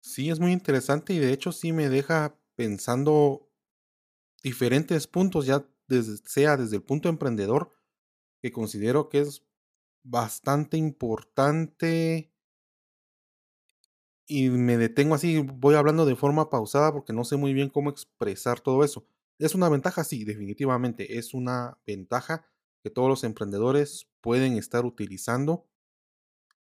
[0.03, 3.51] Sí, es muy interesante y de hecho sí me deja pensando
[4.43, 5.67] diferentes puntos, ya
[6.25, 7.75] sea desde el punto emprendedor,
[8.43, 9.47] que considero que es
[10.03, 12.30] bastante importante.
[14.31, 17.91] Y me detengo así, voy hablando de forma pausada porque no sé muy bien cómo
[17.91, 19.05] expresar todo eso.
[19.39, 20.05] ¿Es una ventaja?
[20.05, 21.19] Sí, definitivamente.
[21.19, 22.47] Es una ventaja
[22.83, 25.67] que todos los emprendedores pueden estar utilizando.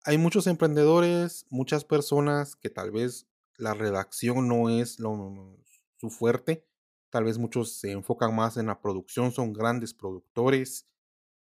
[0.06, 5.58] Hay muchos emprendedores, muchas personas que tal vez la redacción no es lo,
[5.98, 6.66] su fuerte
[7.12, 10.88] Tal vez muchos se enfocan más en la producción, son grandes productores,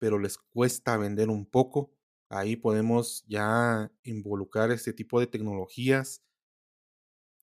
[0.01, 1.92] pero les cuesta vender un poco.
[2.31, 6.23] Ahí podemos ya involucrar este tipo de tecnologías.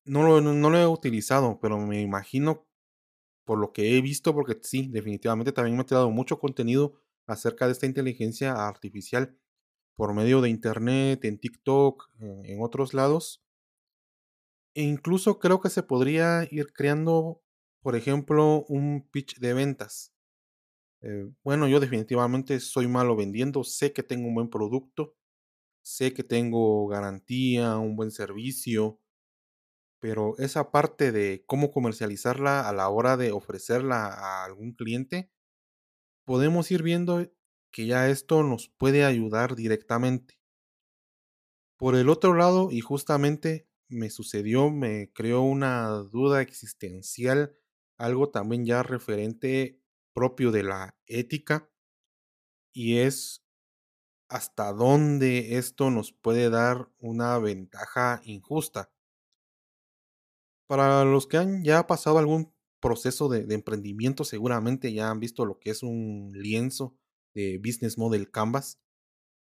[0.04, 2.66] No lo, he utilizado, pero me imagino
[3.44, 7.66] por lo que he visto, porque sí, definitivamente también me he tirado mucho contenido acerca
[7.66, 9.38] de esta inteligencia artificial
[9.94, 13.44] por medio de internet, en TikTok, en otros lados.
[14.74, 17.42] E incluso creo que se podría ir creando
[17.82, 20.12] por ejemplo, un pitch de ventas.
[21.00, 25.14] Eh, bueno, yo definitivamente soy malo vendiendo, sé que tengo un buen producto,
[25.82, 29.00] sé que tengo garantía, un buen servicio,
[30.00, 35.30] pero esa parte de cómo comercializarla a la hora de ofrecerla a algún cliente,
[36.24, 37.30] podemos ir viendo
[37.72, 40.38] que ya esto nos puede ayudar directamente.
[41.76, 47.56] Por el otro lado, y justamente me sucedió, me creó una duda existencial,
[47.96, 49.80] algo también ya referente
[50.18, 51.70] propio de la ética,
[52.74, 53.44] y es
[54.28, 58.90] hasta dónde esto nos puede dar una ventaja injusta.
[60.66, 65.60] Para los que han ya pasado algún proceso de, emprendimiento, seguramente ya han visto lo
[65.60, 66.98] que es un lienzo
[67.32, 68.80] de Business Model Canvas.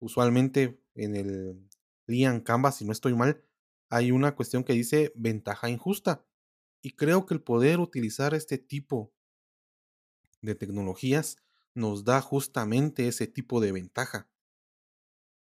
[0.01, 1.69] Usualmente en el
[2.07, 3.41] Lian Canvas, si no estoy mal,
[3.89, 6.25] hay una cuestión que dice ventaja injusta.
[6.81, 9.13] Y creo que el poder utilizar este tipo
[10.47, 11.37] de tecnologías
[11.75, 14.29] nos da justamente ese tipo de ventaja.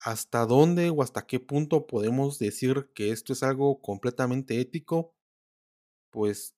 [0.00, 5.14] ¿Hasta dónde o hasta qué punto podemos decir que esto es algo completamente ético?
[6.10, 6.56] Pues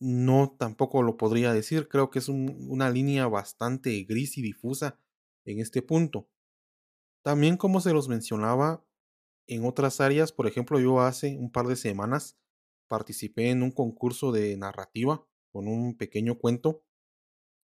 [0.00, 1.88] no, tampoco lo podría decir.
[1.88, 5.00] Creo que es un, una línea bastante gris y difusa
[5.46, 6.28] en este punto.
[7.22, 8.84] También como se los mencionaba,
[9.48, 12.38] en otras áreas, por ejemplo, yo hace un par de semanas
[12.88, 16.84] participé en un concurso de narrativa con un pequeño cuento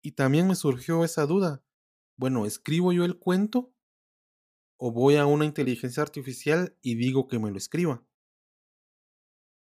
[0.03, 1.63] y también me surgió esa duda.
[2.17, 3.73] Bueno, ¿escribo yo el cuento
[4.79, 8.05] o voy a una inteligencia artificial y digo que me lo escriba?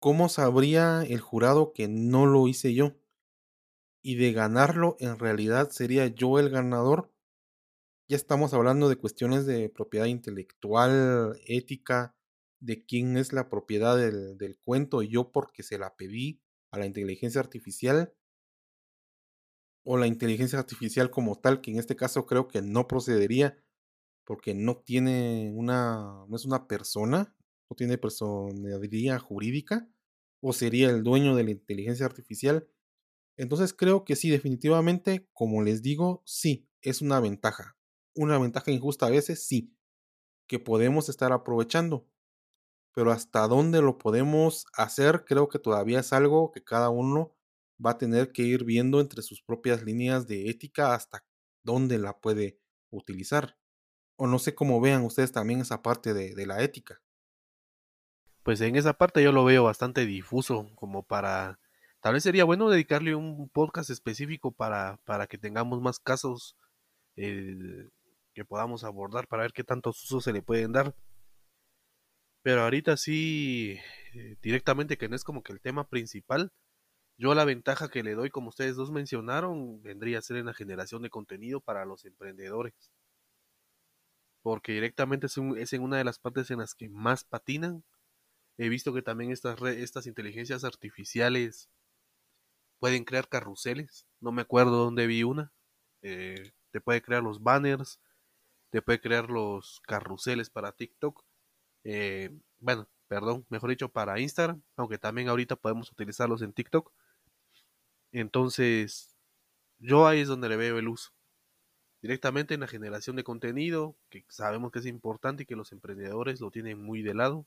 [0.00, 2.96] ¿Cómo sabría el jurado que no lo hice yo?
[4.02, 7.12] Y de ganarlo, en realidad sería yo el ganador.
[8.08, 12.16] Ya estamos hablando de cuestiones de propiedad intelectual, ética,
[12.60, 16.78] de quién es la propiedad del, del cuento, y yo porque se la pedí a
[16.78, 18.14] la inteligencia artificial,
[19.90, 23.56] o la inteligencia artificial como tal, que en este caso creo que no procedería,
[24.26, 27.34] porque no tiene una, no es una persona,
[27.70, 29.88] no tiene personalidad jurídica,
[30.42, 32.68] o sería el dueño de la inteligencia artificial.
[33.38, 37.78] Entonces creo que sí, definitivamente, como les digo, sí, es una ventaja.
[38.14, 39.74] Una ventaja injusta a veces, sí,
[40.46, 42.06] que podemos estar aprovechando.
[42.92, 47.37] Pero hasta dónde lo podemos hacer, creo que todavía es algo que cada uno
[47.84, 51.24] va a tener que ir viendo entre sus propias líneas de ética hasta
[51.62, 52.58] dónde la puede
[52.90, 53.56] utilizar.
[54.16, 57.00] O no sé cómo vean ustedes también esa parte de, la ética.
[58.42, 61.60] Pues en esa parte yo lo veo bastante difuso, como para...
[62.00, 66.56] Tal vez sería bueno dedicarle un podcast específico para, para que tengamos más casos
[67.16, 67.88] eh,
[68.32, 70.94] que podamos abordar para ver qué tantos usos se le pueden dar.
[72.42, 73.78] Pero ahorita sí,
[74.14, 76.52] eh, directamente que no es como que el tema principal,
[77.18, 80.54] yo la ventaja que le doy, como ustedes dos mencionaron, vendría a ser en la
[80.54, 82.92] generación de contenido para los emprendedores.
[84.42, 87.84] Porque directamente es, un, es en una de las partes en las que más patinan.
[88.58, 91.68] He visto que también estas, estas inteligencias artificiales
[92.78, 94.06] pueden crear carruseles.
[94.20, 95.52] No me acuerdo dónde vi una.
[96.02, 98.00] Eh, te puede crear los banners,
[98.70, 101.24] te puede crear los carruseles para TikTok.
[101.84, 106.92] Eh, bueno, perdón, mejor dicho, para Instagram, aunque también ahorita podemos utilizarlos en TikTok.
[108.12, 109.16] Entonces,
[109.78, 111.10] yo ahí es donde le veo el uso.
[112.02, 116.40] Directamente en la generación de contenido, que sabemos que es importante y que los emprendedores
[116.40, 117.46] lo tienen muy de lado.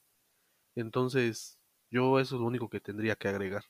[0.76, 1.60] Entonces,
[1.91, 3.65] yo eso es lo único que tendría que agregar.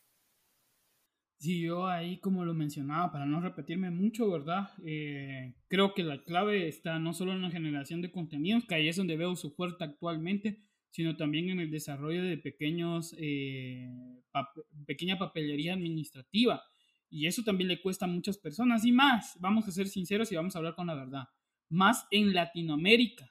[1.39, 4.69] Sí, yo ahí como lo mencionaba, para no repetirme mucho, ¿verdad?
[4.85, 8.87] Eh, creo que la clave está no solo en la generación de contenidos, que ahí
[8.87, 13.89] es donde veo su fuerte actualmente, sino también en el desarrollo de pequeños, eh,
[14.85, 16.61] pequeña papelería administrativa.
[17.11, 20.35] Y eso también le cuesta a muchas personas y más, vamos a ser sinceros y
[20.35, 21.25] vamos a hablar con la verdad,
[21.69, 23.29] más en Latinoamérica,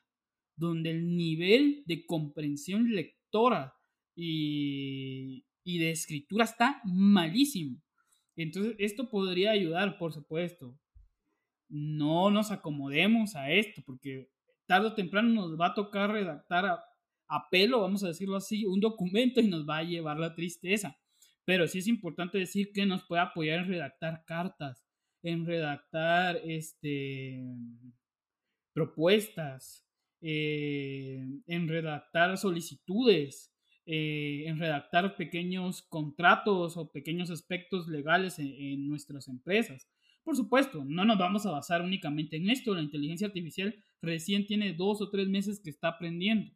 [0.54, 3.74] donde el nivel de comprensión lectora
[4.14, 7.80] y, de escritura está malísimo.
[8.36, 10.78] Entonces, esto podría ayudar, por supuesto.
[11.68, 14.30] No nos acomodemos a esto, porque
[14.66, 18.80] tarde o temprano nos va a tocar redactar a pelo, vamos a decirlo así, un
[18.80, 20.98] documento y nos va a llevar la tristeza.
[21.50, 24.86] Pero sí es importante decir que nos puede apoyar en redactar cartas,
[25.20, 27.42] en redactar este,
[28.72, 29.84] propuestas,
[30.20, 33.52] eh, en redactar solicitudes,
[33.84, 39.88] eh, en redactar pequeños contratos o pequeños aspectos legales en, en, nuestras empresas.
[40.22, 42.76] Por supuesto, no nos vamos a basar únicamente en esto.
[42.76, 46.52] La inteligencia artificial recién tiene dos o tres meses que está aprendiendo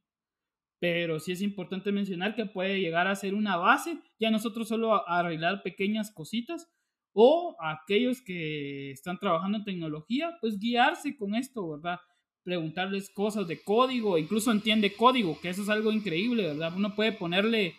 [0.85, 5.09] pero sí es importante mencionar que puede llegar a ser una base, ya nosotros solo
[5.09, 6.70] arreglar pequeñas cositas
[7.14, 12.01] o aquellos que están trabajando en tecnología, pues guiarse con esto, ¿verdad?
[12.42, 16.75] Preguntarles cosas de código, incluso entiende código, que eso es algo increíble, ¿verdad?
[16.77, 17.77] Uno puede ponerle,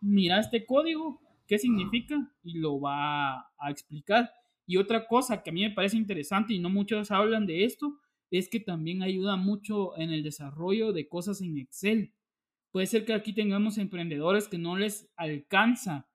[0.00, 2.14] mira este código, ¿qué significa?
[2.44, 4.30] Y lo va a explicar.
[4.64, 7.98] Y otra cosa que a mí me parece interesante y no muchos hablan de esto,
[8.30, 12.14] es que también ayuda mucho en el desarrollo de cosas en Excel.
[12.74, 16.08] Puede ser que aquí tengamos emprendedores que no les alcanza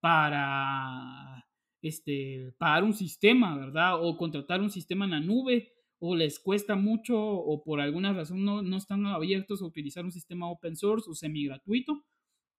[0.00, 1.46] para
[1.82, 4.02] este, pagar un sistema, ¿verdad?
[4.02, 8.46] O contratar un sistema en la nube, o les cuesta mucho, o por alguna razón
[8.46, 12.02] no, no están abiertos a utilizar un sistema open source o semi gratuito,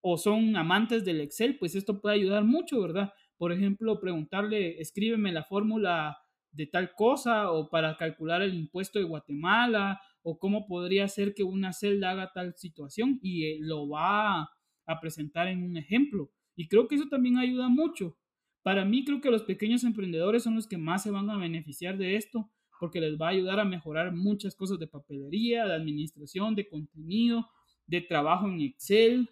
[0.01, 3.11] o son amantes del Excel, pues esto puede ayudar mucho, ¿verdad?
[3.37, 6.19] Por ejemplo, preguntarle, escríbeme la fórmula
[6.51, 11.43] de tal cosa, o para calcular el impuesto de Guatemala, o cómo podría ser que
[11.43, 14.49] una celda haga tal situación, y eh, lo va
[14.85, 16.31] a presentar en un ejemplo.
[16.53, 18.17] Y creo que eso también ayuda mucho.
[18.61, 21.97] Para mí creo que los pequeños emprendedores son los que más se van a beneficiar
[21.97, 26.55] de esto porque les va a ayudar a mejorar muchas cosas de papelería, de administración,
[26.55, 27.47] de contenido,
[27.85, 29.29] de trabajo en Excel,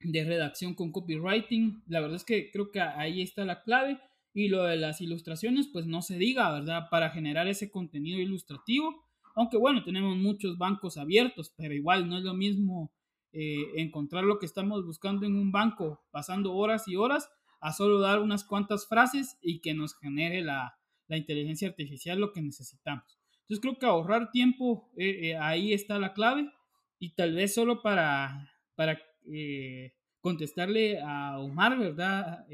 [0.00, 1.82] de redacción con copywriting.
[1.86, 3.98] La verdad es que creo que ahí está la clave.
[4.34, 6.88] Y lo de las ilustraciones, pues no se diga, ¿verdad?
[6.90, 9.05] Para generar ese contenido ilustrativo.
[9.36, 12.90] Aunque bueno, tenemos muchos bancos abiertos, pero igual no es lo mismo
[13.32, 18.00] eh, encontrar lo que estamos buscando en un banco pasando horas y horas a solo
[18.00, 23.18] dar unas cuantas frases y que nos genere la, inteligencia artificial lo que necesitamos.
[23.42, 26.50] Entonces creo que ahorrar tiempo, eh, eh, ahí está la clave
[26.98, 29.00] y tal vez solo para, para
[29.32, 32.46] eh, contestarle a Omar, ¿verdad?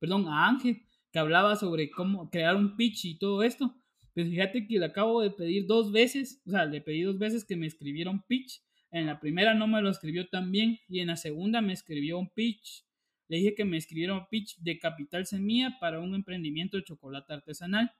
[0.00, 3.74] perdón, a Ángel, que hablaba sobre cómo crear un pitch y todo esto.
[4.16, 7.44] Pues fíjate que le acabo de pedir dos veces, o sea, le pedí dos veces
[7.44, 8.60] que me escribiera un pitch.
[8.90, 12.18] En la primera no me lo escribió tan bien y en la segunda me escribió
[12.18, 12.86] un pitch
[13.28, 17.92] le dije que me escribiera pitch de capital semilla para un emprendimiento de chocolate artesanal.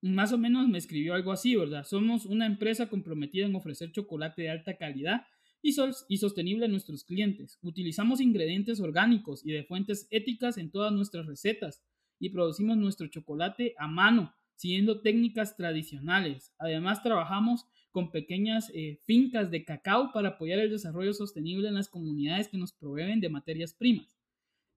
[0.00, 1.84] Más o menos me escribió algo así, ¿verdad?
[1.84, 5.26] Somos una empresa comprometida en ofrecer chocolate de alta calidad
[5.62, 5.74] y,
[6.08, 7.58] y sostenible a nuestros clientes.
[7.62, 11.82] Utilizamos ingredientes orgánicos y de fuentes éticas en todas nuestras recetas
[12.18, 16.54] y producimos nuestro chocolate a mano, siguiendo técnicas tradicionales.
[16.58, 21.88] Además, trabajamos con pequeñas eh, fincas de cacao para apoyar el desarrollo sostenible en las
[21.88, 24.18] comunidades que nos proveen de materias primas.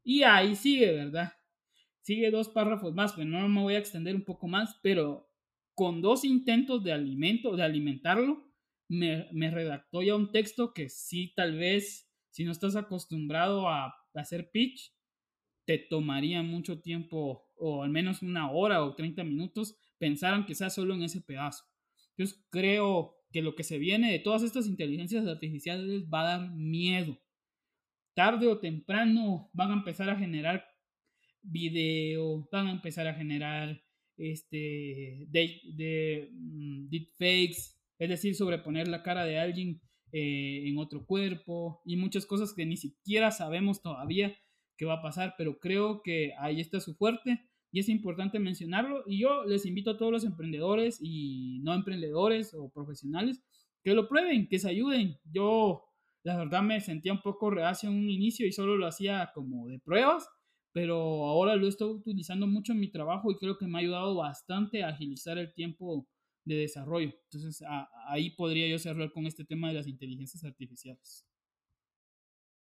[0.03, 1.33] Y ahí sigue, ¿verdad?
[2.01, 5.29] Sigue dos párrafos más, pero no me voy a extender un poco más, pero
[5.75, 8.49] con dos intentos de alimento, de alimentarlo,
[8.89, 13.95] me, me redactó ya un texto que sí, tal vez, si no estás acostumbrado a,
[14.15, 14.93] hacer pitch,
[15.65, 20.69] te tomaría mucho tiempo, o al menos una hora o 30 minutos, pensar que sea
[20.69, 21.65] solo en ese pedazo.
[22.17, 26.51] Entonces creo que lo que se viene de todas estas inteligencias artificiales va a dar
[26.51, 27.19] miedo
[28.19, 30.65] tarde o temprano van a empezar a generar
[31.41, 33.81] video, van a empezar a generar
[34.17, 39.79] este mm, deepfakes, es decir, sobreponer la cara de alguien
[40.11, 44.35] eh, en otro cuerpo y muchas cosas que ni siquiera sabemos todavía
[44.75, 49.03] qué va a pasar, pero creo que ahí está su fuerte y es importante mencionarlo
[49.05, 53.41] y yo les invito a todos los emprendedores y no emprendedores o profesionales
[53.84, 55.17] que lo prueben, que se ayuden.
[55.32, 55.84] Yo
[56.23, 59.67] la verdad me sentía un poco reacio en un inicio y solo lo hacía como
[59.67, 60.27] de pruebas,
[60.71, 64.15] pero ahora lo estoy utilizando mucho en mi trabajo y creo que me ha ayudado
[64.15, 66.08] bastante a agilizar el tiempo
[66.45, 67.13] de desarrollo.
[67.32, 67.63] Entonces
[68.08, 71.25] ahí podría yo cerrar con este tema de las inteligencias artificiales.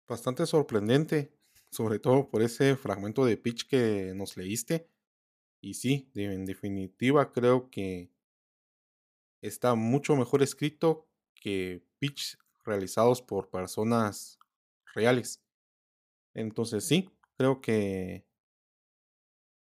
[0.06, 1.32] Bastante sorprendente,
[1.70, 4.88] sobre todo por ese fragmento de pitch que nos leíste.
[5.60, 8.10] Y sí, en definitiva creo que
[9.42, 14.38] está mucho mejor escrito que pitch realizados por personas
[14.94, 15.42] reales.
[16.34, 18.26] Entonces sí, creo que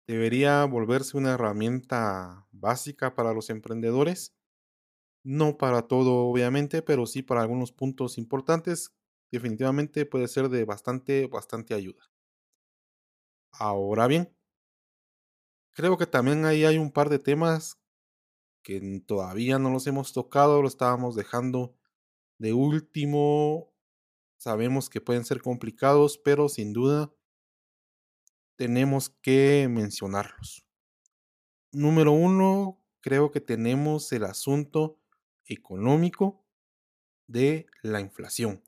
[0.09, 4.35] debería volverse una herramienta básica para los emprendedores.
[5.25, 8.95] No para todo, obviamente, pero sí para algunos puntos importantes.
[9.33, 12.11] Definitivamente puede ser de bastante, bastante ayuda.
[13.53, 14.35] Ahora bien,
[15.79, 17.79] creo que también ahí hay un par de temas
[18.65, 21.73] que todavía no los hemos tocado, lo estábamos dejando
[22.39, 23.73] de último,
[24.39, 27.15] sabemos que pueden ser complicados, pero sin duda
[28.57, 30.67] tenemos que mencionarlos.
[31.71, 34.99] Número uno, creo que tenemos el asunto
[35.47, 36.45] económico
[37.29, 38.65] de la inflación.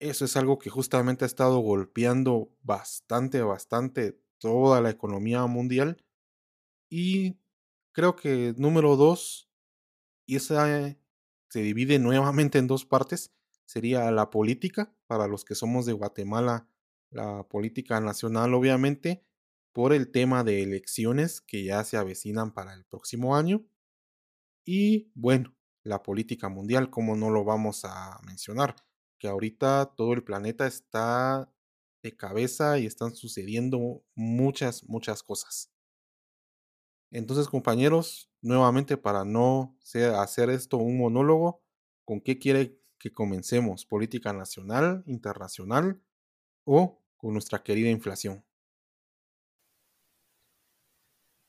[0.00, 6.02] Eso es algo que justamente ha estado golpeando bastante, bastante toda la economía mundial.
[6.90, 7.38] Y
[7.92, 9.48] creo que número dos,
[10.26, 10.96] y esa
[11.48, 13.32] se divide nuevamente en dos partes.
[13.66, 16.68] Sería la política, para los que somos de Guatemala,
[17.10, 19.24] la política nacional obviamente,
[19.72, 23.64] por el tema de elecciones que ya se avecinan para el próximo año.
[24.64, 28.76] Y bueno, la política mundial, como no lo vamos a mencionar,
[29.18, 31.52] que ahorita todo el planeta está
[32.02, 35.70] de cabeza y están sucediendo muchas, muchas cosas.
[37.10, 39.76] Entonces, compañeros, nuevamente para no
[40.16, 41.62] hacer esto un monólogo,
[42.04, 43.84] ¿con qué quiere que comencemos?
[43.84, 46.00] ¿Política nacional, internacional
[46.64, 48.44] o con nuestra querida inflación?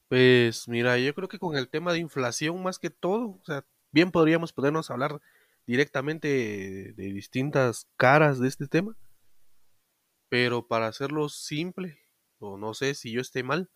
[0.07, 3.65] Pues mira, yo creo que con el tema de inflación más que todo, o sea,
[3.91, 5.21] bien podríamos podernos hablar
[5.65, 8.97] directamente de distintas caras de este tema,
[10.31, 11.99] pero para hacerlo simple,
[12.39, 13.69] o no sé si yo esté mal,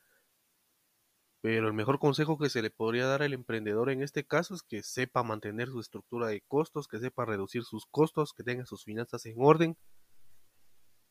[1.41, 4.63] pero el mejor consejo que se le podría dar al emprendedor en este caso es
[4.63, 8.85] que sepa mantener su estructura de costos, que sepa reducir sus costos, que tenga sus
[8.85, 9.77] finanzas en orden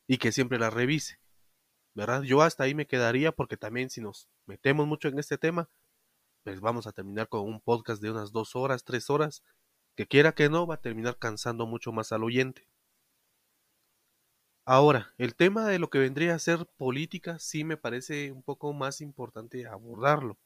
[0.07, 1.19] y que siempre las revise.
[1.93, 2.23] ¿Verdad?
[2.23, 5.69] Yo hasta ahí me quedaría porque también si nos metemos mucho en este tema,
[6.43, 9.43] pues vamos a terminar con un podcast de unas dos horas, tres horas,
[9.95, 12.67] que quiera que no, va a terminar cansando mucho más al oyente.
[14.65, 18.73] Ahora, el tema de lo que vendría a ser política sí me parece un poco
[18.73, 20.37] más importante abordarlo.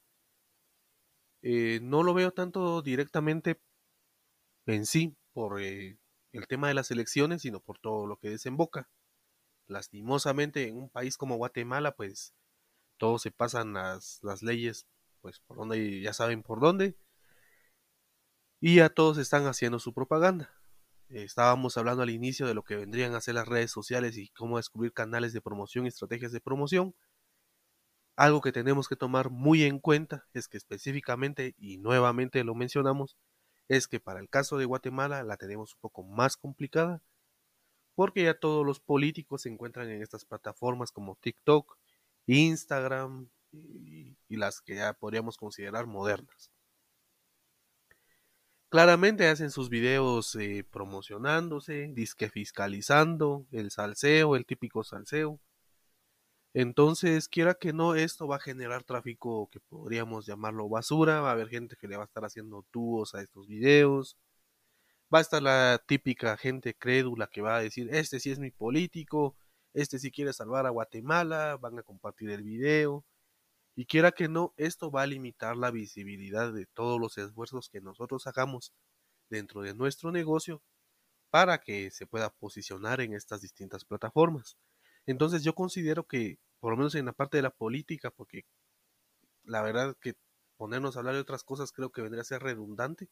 [1.41, 3.59] Eh, no lo veo tanto directamente
[4.65, 5.97] en sí por eh,
[6.31, 8.89] el tema de las elecciones, sino por todo lo que desemboca.
[9.67, 12.33] Lastimosamente, en un país como Guatemala, pues
[12.97, 14.87] todos se pasan las, las leyes,
[15.21, 16.95] pues por donde ya saben por dónde,
[18.61, 20.58] y ya todos están haciendo su propaganda.
[21.09, 24.57] Estábamos hablando al inicio de lo que vendrían a ser las redes sociales y cómo
[24.57, 26.95] descubrir canales de promoción y estrategias de promoción.
[28.15, 33.17] Algo que tenemos que tomar muy en cuenta es que específicamente, y nuevamente lo mencionamos,
[33.67, 37.01] es que para el caso de Guatemala la tenemos un poco más complicada,
[37.95, 41.77] porque ya todos los políticos se encuentran en estas plataformas como TikTok,
[42.27, 46.51] Instagram y, y las que ya podríamos considerar modernas.
[48.69, 55.39] Claramente hacen sus videos eh, promocionándose, disque fiscalizando, el salseo, el típico salseo.
[56.53, 61.31] Entonces, quiera que no, esto va a generar tráfico que podríamos llamarlo basura, va a
[61.33, 64.17] haber gente que le va a estar haciendo tubos a estos videos.
[65.13, 68.51] Va a estar la típica gente crédula que va a decir, este sí es mi
[68.51, 69.35] político,
[69.73, 73.05] este sí quiere salvar a Guatemala, van a compartir el video.
[73.79, 77.79] Y quiera que no, esto va a limitar la visibilidad de todos los esfuerzos que
[77.79, 78.73] nosotros hagamos
[79.29, 80.61] dentro de nuestro negocio
[81.29, 84.57] para que se pueda posicionar en estas distintas plataformas.
[85.05, 88.43] Entonces yo considero que, por lo menos en la parte de la política, porque
[89.43, 90.15] la verdad que
[90.57, 93.07] ponernos a hablar de otras cosas creo que vendría a ser redundante,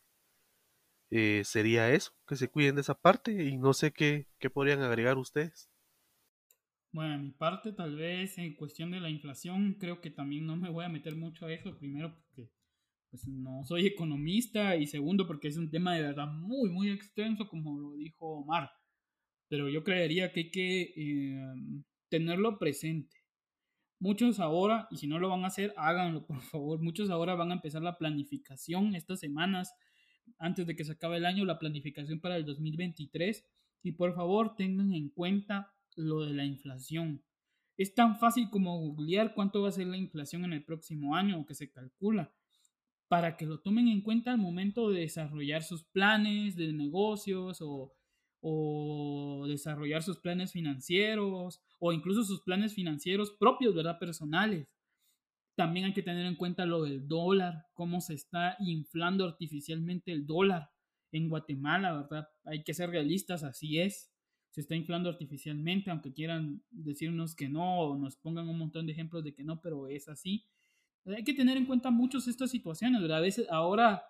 [1.11, 4.81] eh, sería eso, que se cuiden de esa parte y no sé qué, qué podrían
[4.81, 5.69] agregar ustedes.
[6.91, 10.55] Bueno, a mi parte, tal vez en cuestión de la inflación, creo que también no
[10.55, 11.77] me voy a meter mucho a eso.
[11.77, 12.49] Primero, porque
[13.09, 17.47] pues, no soy economista y segundo, porque es un tema de verdad muy, muy extenso,
[17.47, 18.71] como lo dijo Omar.
[19.49, 23.15] Pero yo creería que hay que em, tenerlo presente.
[23.99, 26.81] Muchos ahora, y si no lo van a hacer, háganlo, por favor.
[26.81, 29.73] Muchos ahora van a empezar la planificación estas semanas,
[30.39, 33.45] antes de que se acabe el año, la planificación para el 2023.
[33.83, 37.23] Y por favor, tengan en cuenta lo de la inflación.
[37.77, 41.39] Es tan fácil como googlear cuánto va a ser la inflación en el próximo año
[41.39, 42.33] o que se calcula,
[43.07, 47.93] para que lo tomen en cuenta al momento de desarrollar sus planes de negocios o,
[48.41, 53.99] o desarrollar sus planes financieros o incluso sus planes financieros propios, ¿verdad?
[53.99, 54.67] Personales.
[55.55, 60.25] También hay que tener en cuenta lo del dólar, cómo se está inflando artificialmente el
[60.25, 60.69] dólar
[61.11, 62.27] en Guatemala, ¿verdad?
[62.43, 64.11] Hay que ser realistas, así es
[64.49, 68.93] se está inflando artificialmente, aunque quieran decirnos que no, o nos pongan un montón de
[68.93, 70.45] ejemplos de que no, pero es así.
[71.05, 73.19] Hay que tener en cuenta muchas estas situaciones, ¿verdad?
[73.19, 74.03] A veces ahora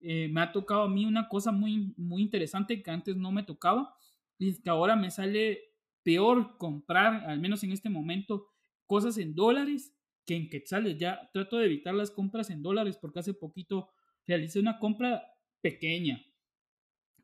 [0.00, 3.42] eh, me ha tocado a mí una cosa muy, muy interesante que antes no me
[3.42, 3.94] tocaba,
[4.38, 5.58] y es que ahora me sale
[6.02, 8.46] peor comprar, al menos en este momento,
[8.86, 10.96] cosas en dólares que en quetzales.
[10.98, 13.90] Ya trato de evitar las compras en dólares porque hace poquito
[14.26, 15.22] realicé una compra
[15.60, 16.22] pequeña,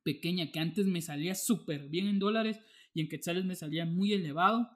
[0.05, 2.61] pequeña que antes me salía súper bien en dólares
[2.93, 4.69] y en quetzales me salía muy elevado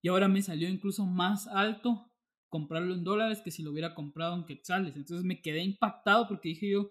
[0.00, 2.10] y ahora me salió incluso más alto
[2.48, 4.96] comprarlo en dólares que si lo hubiera comprado en quetzales.
[4.96, 6.90] Entonces me quedé impactado porque dije yo,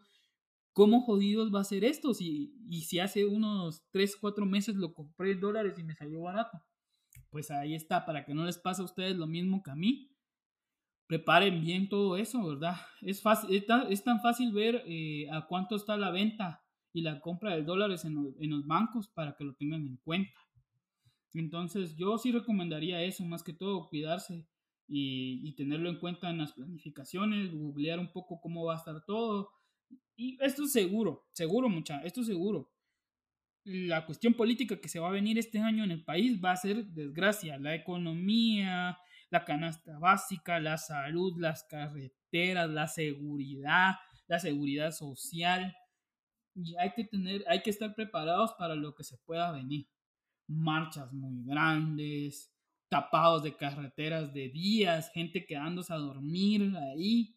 [0.73, 2.13] ¿cómo jodidos va a ser esto?
[2.13, 6.21] Si, y si hace unos 3, 4 meses lo compré en dólares y me salió
[6.21, 6.61] barato.
[7.29, 10.11] Pues ahí está, para que no les pase a ustedes lo mismo que a mí.
[11.07, 12.75] Preparen bien todo eso, ¿verdad?
[13.01, 16.64] Es, fácil, es, tan fácil ver eh, a cuánto está la venta
[16.95, 18.15] y la compra de dólares en,
[18.49, 20.39] los bancos para que lo tengan en cuenta.
[21.33, 24.47] Entonces yo sí recomendaría eso, más que todo cuidarse
[24.87, 29.49] y, tenerlo en cuenta en las planificaciones, googlear un poco cómo va a estar todo.
[30.15, 32.71] Y esto es seguro, seguro mucha, esto es seguro.
[33.65, 36.55] La cuestión política que se va a venir este año en el país va a
[36.55, 38.97] ser desgracia, la economía,
[39.31, 43.95] la canasta básica, la salud, las carreteras, la seguridad,
[44.27, 45.75] la seguridad social.
[46.55, 49.87] Y hay que tener, hay que estar preparados para lo que se pueda venir.
[50.47, 52.55] Marchas muy grandes,
[52.89, 57.35] tapados de carreteras de días, gente quedándose a dormir ahí.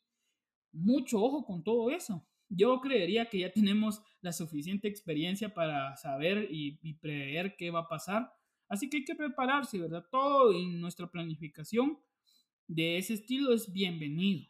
[0.73, 2.25] Mucho ojo con todo eso.
[2.49, 7.89] Yo creería que ya tenemos la suficiente experiencia para saber y, prever qué va a
[7.89, 8.33] pasar.
[8.69, 10.07] Así que hay que prepararse, ¿verdad?
[10.11, 11.99] Todo en nuestra planificación
[12.67, 14.47] de ese estilo es bienvenido.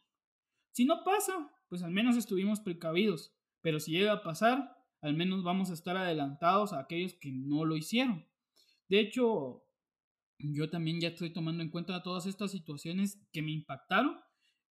[0.73, 3.35] Si no pasa, pues al menos estuvimos precavidos.
[3.61, 7.65] Pero si llega a pasar, al menos vamos a estar adelantados a aquellos que no
[7.65, 8.27] lo hicieron.
[8.89, 9.65] De hecho,
[10.39, 14.17] yo también ya estoy tomando en cuenta todas estas situaciones que me impactaron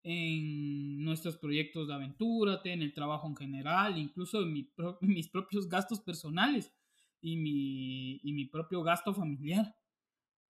[0.03, 4.53] en nuestros proyectos de aventura, en el trabajo en general, incluso en,
[5.01, 6.73] mis propios gastos personales
[7.21, 9.75] y mi, y mi propio gasto familiar,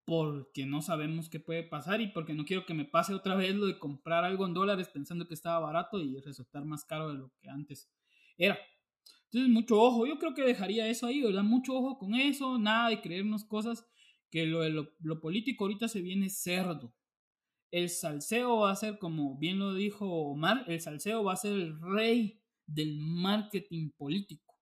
[0.05, 3.55] porque no sabemos qué puede pasar y porque no quiero que me pase otra vez
[3.55, 7.15] lo de comprar algo en dólares pensando que estaba barato y resultar más caro de
[7.15, 7.91] lo que antes
[8.38, 8.57] era.
[9.25, 11.43] Entonces, mucho ojo, yo creo que dejaría eso ahí, ¿verdad?
[11.43, 13.85] Mucho ojo con eso, nada de creernos cosas
[14.31, 16.93] que lo, lo, político ahorita se viene cerdo.
[17.71, 21.53] El salseo va a ser, como bien lo dijo Omar, el salseo va a ser
[21.53, 24.55] el rey del marketing político.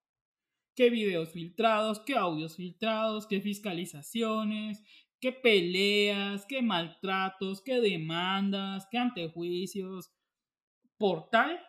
[0.76, 1.99] ¿Qué videos filtrados?
[1.99, 3.28] ¿Qué audios filtrados?
[3.28, 4.84] ¿Qué fiscalizaciones?
[5.21, 6.45] ¿Qué peleas?
[6.45, 7.61] ¿Qué maltratos?
[7.61, 8.88] ¿Qué demandas?
[8.91, 10.11] ¿Qué antejuicios?
[10.97, 11.59] Por tal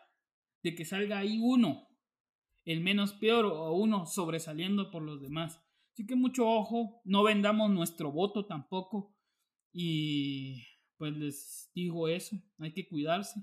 [0.63, 1.86] de que salga ahí uno,
[2.67, 5.61] el menos peor o uno sobresaliendo por los demás.
[5.93, 9.15] Así que mucho ojo, no vendamos nuestro voto tampoco.
[9.71, 10.65] Y
[10.97, 13.41] pues les digo eso, hay que cuidarse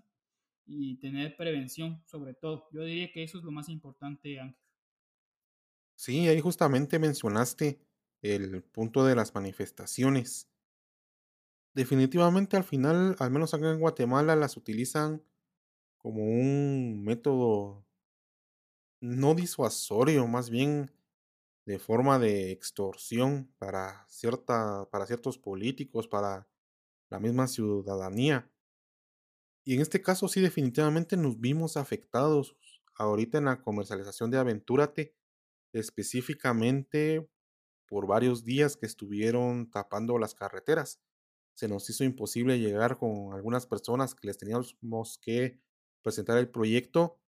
[0.66, 2.68] y tener prevención sobre todo.
[2.70, 4.61] Yo diría que eso es lo más importante, Ángel.
[5.97, 7.81] Sí, ahí justamente mencionaste
[8.20, 10.51] el punto de las manifestaciones.
[11.72, 15.22] Definitivamente al final, al menos acá en Guatemala, las utilizan
[15.97, 17.84] como un método
[19.05, 20.90] no disuasorio, más bien
[21.66, 26.48] de forma de extorsión para, cierta, para ciertos políticos, para
[27.11, 28.50] la misma ciudadanía.
[29.62, 32.57] Y en este caso sí definitivamente nos vimos afectados
[32.94, 35.14] ahorita en la comercialización de Aventúrate,
[35.74, 37.28] específicamente
[37.86, 41.00] por varios días que estuvieron tapando las carreteras.
[41.55, 45.61] Se nos hizo imposible llegar con algunas personas que les teníamos que
[46.02, 47.20] presentar el proyecto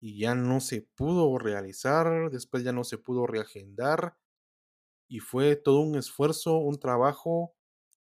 [0.00, 4.16] y ya no se pudo realizar, después ya no se pudo reagendar
[5.08, 7.54] y fue todo un esfuerzo, un trabajo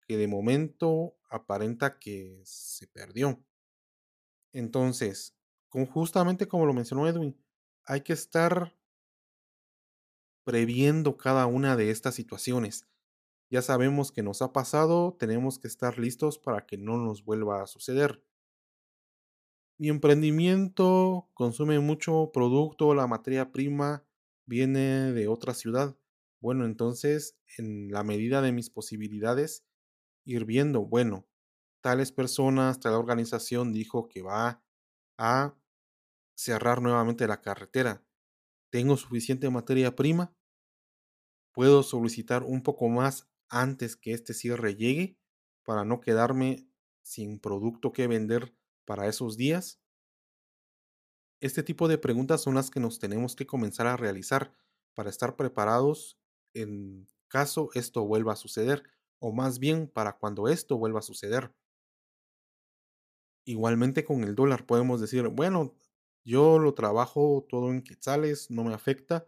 [0.07, 3.45] que de momento aparenta que se perdió.
[4.53, 5.37] Entonces,
[5.69, 7.37] justamente como lo mencionó Edwin,
[7.85, 8.75] hay que estar
[10.45, 12.87] previendo cada una de estas situaciones.
[13.51, 17.63] Ya sabemos que nos ha pasado, tenemos que estar listos para que no nos vuelva
[17.63, 18.25] a suceder.
[19.79, 24.05] Mi emprendimiento consume mucho producto, la materia prima
[24.47, 25.97] viene de otra ciudad.
[26.41, 29.65] Bueno, entonces, en la medida de mis posibilidades,
[30.25, 31.27] ir viendo, bueno,
[31.83, 34.65] tales personas, tal organización dijo que va
[35.19, 35.57] a
[36.37, 38.05] cerrar nuevamente la carretera.
[38.71, 40.35] ¿Tengo suficiente materia prima?
[41.53, 45.19] ¿Puedo solicitar un poco más antes que este cierre llegue
[45.65, 46.69] para no quedarme
[47.03, 48.55] sin producto que vender
[48.85, 49.81] para esos días?
[51.41, 54.55] Este tipo de preguntas son las que nos tenemos que comenzar a realizar
[54.95, 56.19] para estar preparados
[56.55, 58.85] en caso esto vuelva a suceder,
[59.19, 61.53] o más bien para cuando esto vuelva a suceder.
[63.45, 65.75] Igualmente con el dólar podemos decir, bueno,
[66.25, 69.27] yo lo trabajo todo en quetzales, no me afecta,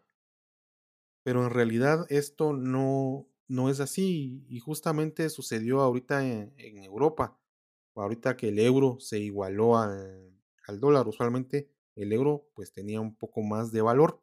[1.23, 7.39] pero en realidad esto no, no es así y justamente sucedió ahorita en Europa
[7.97, 10.33] ahorita que el euro se igualó al,
[10.81, 14.23] dólar, usualmente el euro pues tenía un poco más de valor.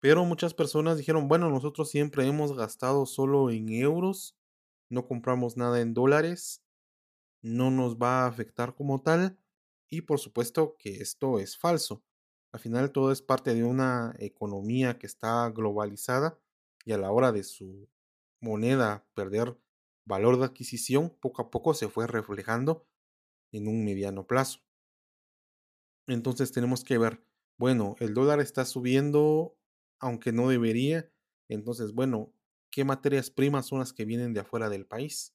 [0.00, 4.36] Pero muchas personas dijeron, bueno, nosotros siempre hemos gastado solo en euros,
[4.90, 6.62] no compramos nada en dólares,
[7.40, 9.38] no nos va a afectar como tal.
[9.88, 12.02] Y por supuesto que esto es falso.
[12.52, 16.38] Al final todo es parte de una economía que está globalizada
[16.84, 17.88] y a la hora de su
[18.40, 19.58] moneda perder
[20.04, 22.86] valor de adquisición poco a poco se fue reflejando
[23.52, 24.60] en un mediano plazo.
[26.06, 27.24] Entonces tenemos que ver,
[27.58, 29.56] bueno, el dólar está subiendo
[30.00, 31.10] aunque no debería,
[31.48, 32.34] entonces, bueno,
[32.70, 35.34] ¿qué materias primas son las que vienen de afuera del país?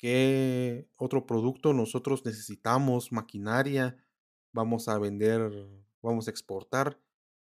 [0.00, 4.02] qué otro producto nosotros necesitamos, maquinaria,
[4.50, 5.52] vamos a vender,
[6.00, 6.98] vamos a exportar.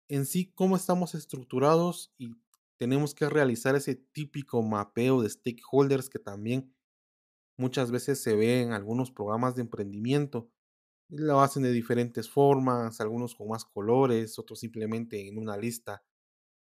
[0.10, 2.36] En sí, cómo estamos estructurados y
[2.82, 6.74] tenemos que realizar ese típico mapeo de stakeholders que también
[7.56, 10.50] muchas veces se ve en algunos programas de emprendimiento.
[11.08, 16.04] Lo hacen de diferentes formas, algunos con más colores, otros simplemente en una lista,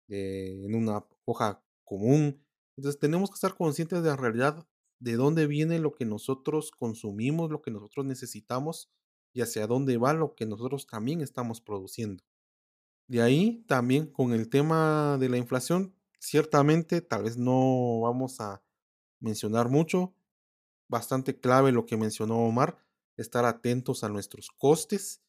[0.07, 2.47] en una hoja común.
[2.77, 4.69] Entonces tenemos que estar conscientes de la realidad,
[5.01, 8.89] de dónde viene lo que nosotros consumimos, lo que nosotros necesitamos
[9.33, 12.23] y hacia dónde va lo que nosotros también estamos produciendo.
[13.09, 18.63] De ahí también con el tema de la inflación, ciertamente tal vez no vamos a
[19.21, 20.15] mencionar mucho,
[20.89, 22.79] bastante clave lo que mencionó Omar,
[23.17, 25.23] estar atentos a nuestros costes,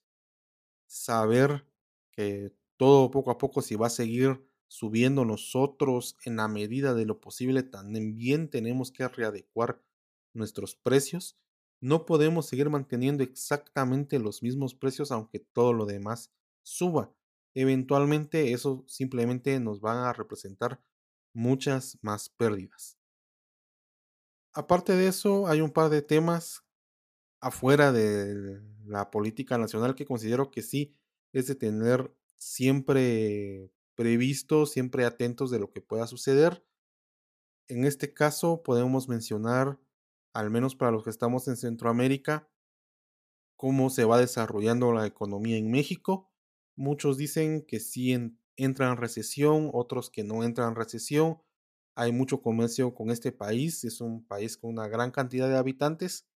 [0.88, 1.66] saber
[2.12, 7.06] que todo poco a poco si va a seguir subiendo nosotros en la medida de
[7.06, 9.82] lo posible, también tenemos que readecuar
[10.34, 11.38] nuestros precios.
[11.82, 16.32] No podemos seguir manteniendo exactamente los mismos precios aunque todo lo demás
[16.64, 17.14] suba.
[17.56, 20.82] Eventualmente eso simplemente nos va a representar
[21.34, 22.98] muchas más pérdidas.
[24.54, 26.64] Aparte de eso, hay un par de temas
[27.42, 30.94] afuera de la política nacional que considero que sí
[31.34, 36.66] es de tener siempre previsto, siempre atentos de lo que pueda suceder.
[37.68, 39.80] En este caso podemos mencionar,
[40.34, 42.50] al menos para los que estamos en Centroamérica,
[43.56, 46.32] cómo se va desarrollando la economía en México.
[46.76, 48.14] Muchos dicen que sí
[48.58, 51.40] entra en recesión, otros que no entran en recesión
[51.96, 56.28] hay mucho comercio con este país, es un país con una gran cantidad de habitantes.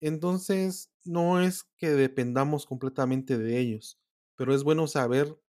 [0.00, 4.00] Entonces, no es que dependamos completamente de ellos,
[4.36, 5.40] pero es bueno saber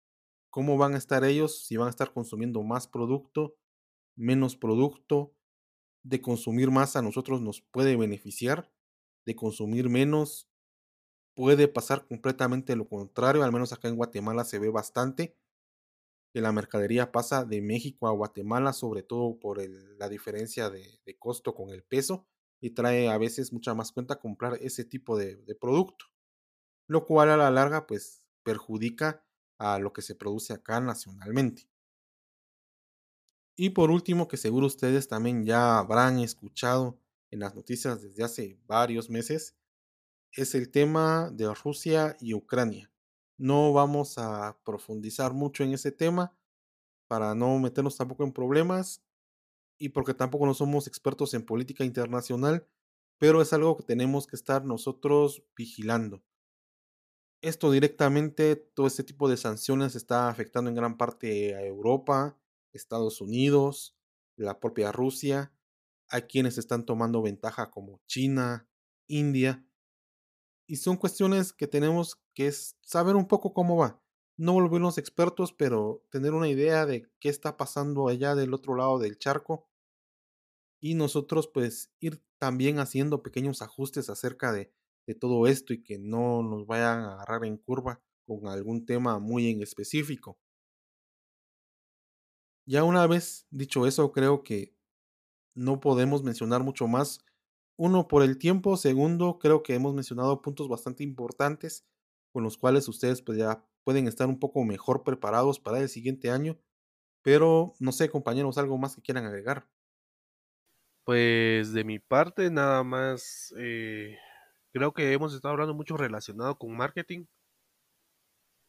[0.51, 3.57] cómo van a estar ellos, si van a estar consumiendo más producto,
[4.17, 5.35] menos producto,
[6.05, 8.73] de consumir más a nosotros nos puede beneficiar,
[9.27, 10.48] de consumir menos
[11.39, 15.37] puede pasar completamente lo contrario, al menos acá en Guatemala se ve bastante
[16.35, 21.55] que la mercadería pasa de México a Guatemala, sobre todo por la diferencia de, costo
[21.55, 22.27] con el peso,
[22.61, 26.07] y trae a veces mucha más cuenta comprar ese tipo de, de producto,
[26.89, 29.25] lo cual a la larga pues perjudica
[29.59, 31.71] a lo que se produce acá nacionalmente.
[33.57, 36.99] Y por último, que seguro ustedes también ya habrán escuchado
[37.31, 39.55] en las noticias desde hace varios meses,
[40.33, 42.91] es el tema de Rusia y Ucrania.
[43.37, 46.37] No vamos a profundizar mucho en ese tema
[47.07, 49.03] para no meternos tampoco en problemas
[49.79, 52.67] y porque tampoco no somos expertos en política internacional,
[53.19, 56.23] pero es algo que tenemos que estar nosotros vigilando.
[57.41, 62.37] Esto directamente, todo este tipo de sanciones está afectando en gran parte a Europa,
[62.73, 63.97] Estados Unidos,
[64.37, 65.53] la propia Rusia.
[66.09, 68.69] Hay quienes están tomando ventaja como China,
[69.07, 69.65] India,
[70.69, 74.01] y son cuestiones que tenemos que saber un poco cómo va.
[74.37, 78.99] No volvernos expertos, pero tener una idea de qué está pasando allá del otro lado
[78.99, 79.67] del charco.
[80.79, 84.71] Y nosotros pues ir también haciendo pequeños ajustes acerca de,
[85.07, 89.19] de todo esto y que no nos vayan a agarrar en curva con algún tema
[89.19, 90.39] muy en específico.
[92.67, 94.77] Ya una vez dicho eso, creo que
[95.55, 97.25] no podemos mencionar mucho más
[97.79, 98.77] uno, por el tiempo.
[98.77, 101.87] Segundo, creo que hemos mencionado puntos bastante importantes
[102.33, 106.31] con los cuales ustedes pues ya pueden estar un poco mejor preparados para el siguiente
[106.31, 106.59] año.
[107.23, 109.69] Pero no sé, compañeros, algo más que quieran agregar.
[111.05, 113.55] Pues de mi parte, nada más.
[113.59, 114.19] Eh,
[114.73, 117.27] creo que hemos estado hablando mucho relacionado con marketing.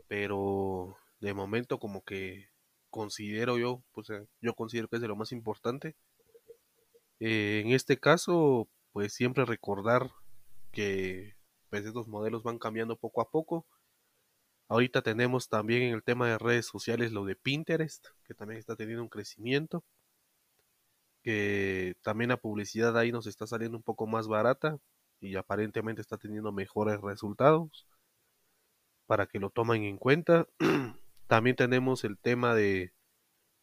[0.07, 2.49] Pero de momento como que
[2.91, 4.07] considero yo, pues
[4.41, 5.95] yo considero que es de lo más importante.
[7.20, 10.12] Eh, en este caso, pues siempre recordar
[10.72, 11.36] que
[11.70, 13.66] pues estos modelos van cambiando poco a poco.
[14.68, 18.76] Ahorita tenemos también en el tema de redes sociales lo de Pinterest, que también está
[18.76, 19.84] teniendo un crecimiento.
[21.24, 24.80] Que también la publicidad ahí nos está saliendo un poco más barata
[25.20, 27.88] y aparentemente está teniendo mejores resultados
[29.06, 30.48] para que lo tomen en cuenta.
[31.28, 32.94] también tenemos el tema de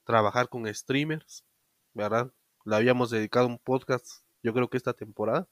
[0.04, 1.44] trabajar con streamers,
[1.94, 2.32] ¿verdad?
[2.64, 5.48] Le habíamos dedicado un podcast yo creo que esta temporada.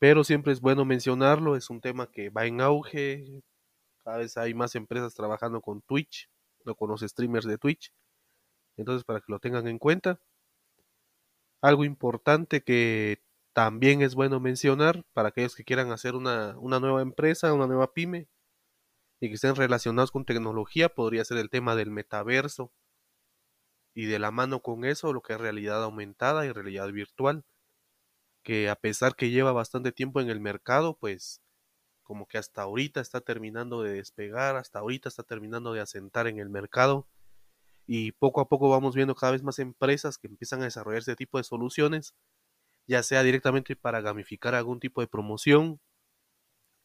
[0.00, 3.42] Pero siempre es bueno mencionarlo, es un tema que va en auge,
[4.02, 6.28] cada vez hay más empresas trabajando con Twitch,
[6.64, 7.92] no con los streamers de Twitch.
[8.76, 10.20] Entonces, para que lo tengan en cuenta.
[11.62, 13.22] Algo importante que
[13.52, 17.92] también es bueno mencionar para aquellos que quieran hacer una, una nueva empresa, una nueva
[17.92, 18.28] pyme
[19.20, 22.72] y que estén relacionados con tecnología, podría ser el tema del metaverso
[23.94, 27.44] y de la mano con eso lo que es realidad aumentada y realidad virtual
[28.48, 31.42] que a pesar que lleva bastante tiempo en el mercado, pues
[32.02, 36.38] como que hasta ahorita está terminando de despegar, hasta ahorita está terminando de asentar en
[36.38, 37.06] el mercado
[37.86, 41.14] y poco a poco vamos viendo cada vez más empresas que empiezan a desarrollar este
[41.14, 42.14] tipo de soluciones,
[42.86, 45.78] ya sea directamente para gamificar algún tipo de promoción,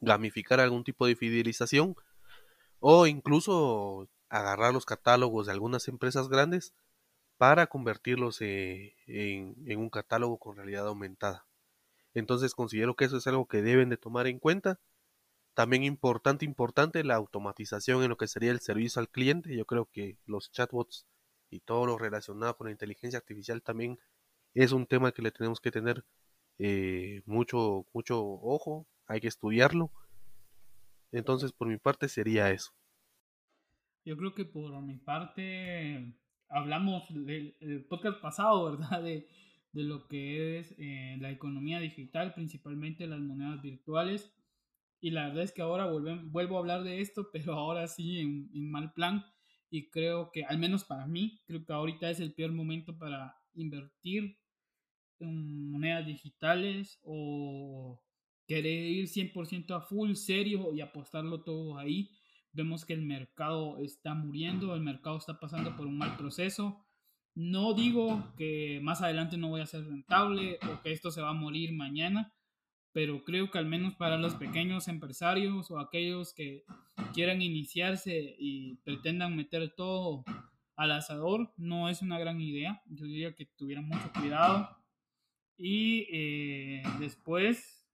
[0.02, 1.96] gamificar algún tipo de fidelización
[2.82, 6.74] o incluso agarrar los catálogos de algunas empresas grandes
[7.38, 11.46] para convertirlos eh, en, en un catálogo con realidad aumentada.
[12.14, 14.80] Entonces considero que eso es algo que deben de tomar en cuenta
[15.54, 19.56] también importante, importante la automatización en lo que sería el servicio al cliente.
[19.56, 21.06] Yo creo que los chatbots
[21.50, 24.00] y todo lo relacionado con la inteligencia artificial también
[24.54, 26.04] es un tema que le tenemos que tener
[26.58, 29.92] eh, mucho, mucho ojo, hay que estudiarlo.
[31.12, 32.72] Entonces, por mi parte sería eso.
[34.06, 36.14] Yo creo que por mi parte
[36.50, 39.04] hablamos del podcast pasado, ¿verdad?
[39.04, 39.28] De,
[39.74, 44.34] de lo que es eh, la economía digital, principalmente las monedas virtuales
[45.04, 48.72] y la verdad es que ahora vuelvo a hablar de esto, pero ahora sí en,
[48.72, 49.26] mal plan.
[49.70, 53.36] Y creo que, al menos para mí, creo que ahorita es el peor momento para
[53.54, 54.38] invertir
[55.20, 58.02] en monedas digitales o
[58.48, 62.10] querer ir 100% a full, serio y apostarlo todo ahí.
[62.54, 66.83] Vemos que el mercado está muriendo, el mercado está pasando por un mal proceso.
[67.36, 71.30] No digo que más adelante no voy a ser rentable o que esto se va
[71.30, 72.34] a morir mañana,
[72.92, 76.64] pero creo que al menos para los pequeños empresarios o aquellos que
[77.14, 80.24] quieran iniciarse y pretendan meter todo
[80.76, 82.82] al asador, no es una gran idea.
[82.86, 84.70] Yo diría que tuvieran mucho cuidado.
[85.58, 87.88] Y eh, después,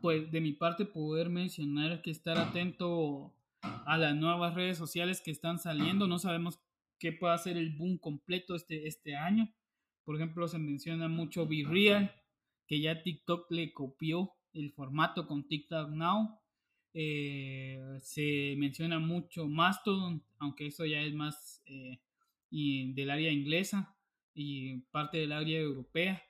[0.00, 5.30] pues de mi parte, poder mencionar que estar atento a las nuevas redes sociales que
[5.30, 6.06] están saliendo.
[6.06, 6.58] No sabemos
[6.98, 9.52] qué puede hacer el boom completo este, este año.
[10.04, 12.14] Por ejemplo, se menciona mucho Real
[12.66, 16.38] que ya TikTok le copió el formato con TikTok Now.
[16.94, 22.00] Eh, se menciona mucho Mastodon, aunque eso ya es más eh,
[22.50, 23.96] del área inglesa
[24.34, 26.22] y parte del área europea,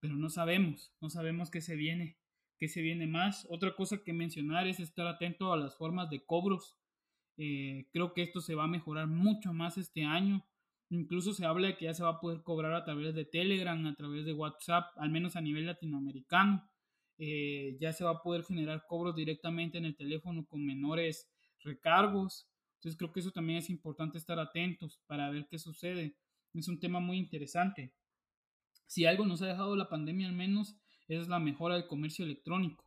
[0.00, 2.18] pero no sabemos, no sabemos qué se viene,
[2.58, 3.46] qué se viene más.
[3.50, 6.76] Otra cosa que mencionar es estar atento a las formas de cobros.
[7.36, 10.44] Eh, creo que esto se va a mejorar mucho más este año.
[10.88, 13.84] Incluso se habla de que ya se va a poder cobrar a través de Telegram,
[13.86, 16.68] a través de WhatsApp, al menos a nivel latinoamericano.
[17.18, 21.28] Eh, ya se va a poder generar cobros directamente en el teléfono con menores
[21.60, 22.48] recargos.
[22.76, 26.16] Entonces creo que eso también es importante estar atentos para ver qué sucede.
[26.54, 27.92] Es un tema muy interesante.
[28.86, 30.76] Si algo nos ha dejado la pandemia al menos
[31.08, 32.85] es la mejora del comercio electrónico.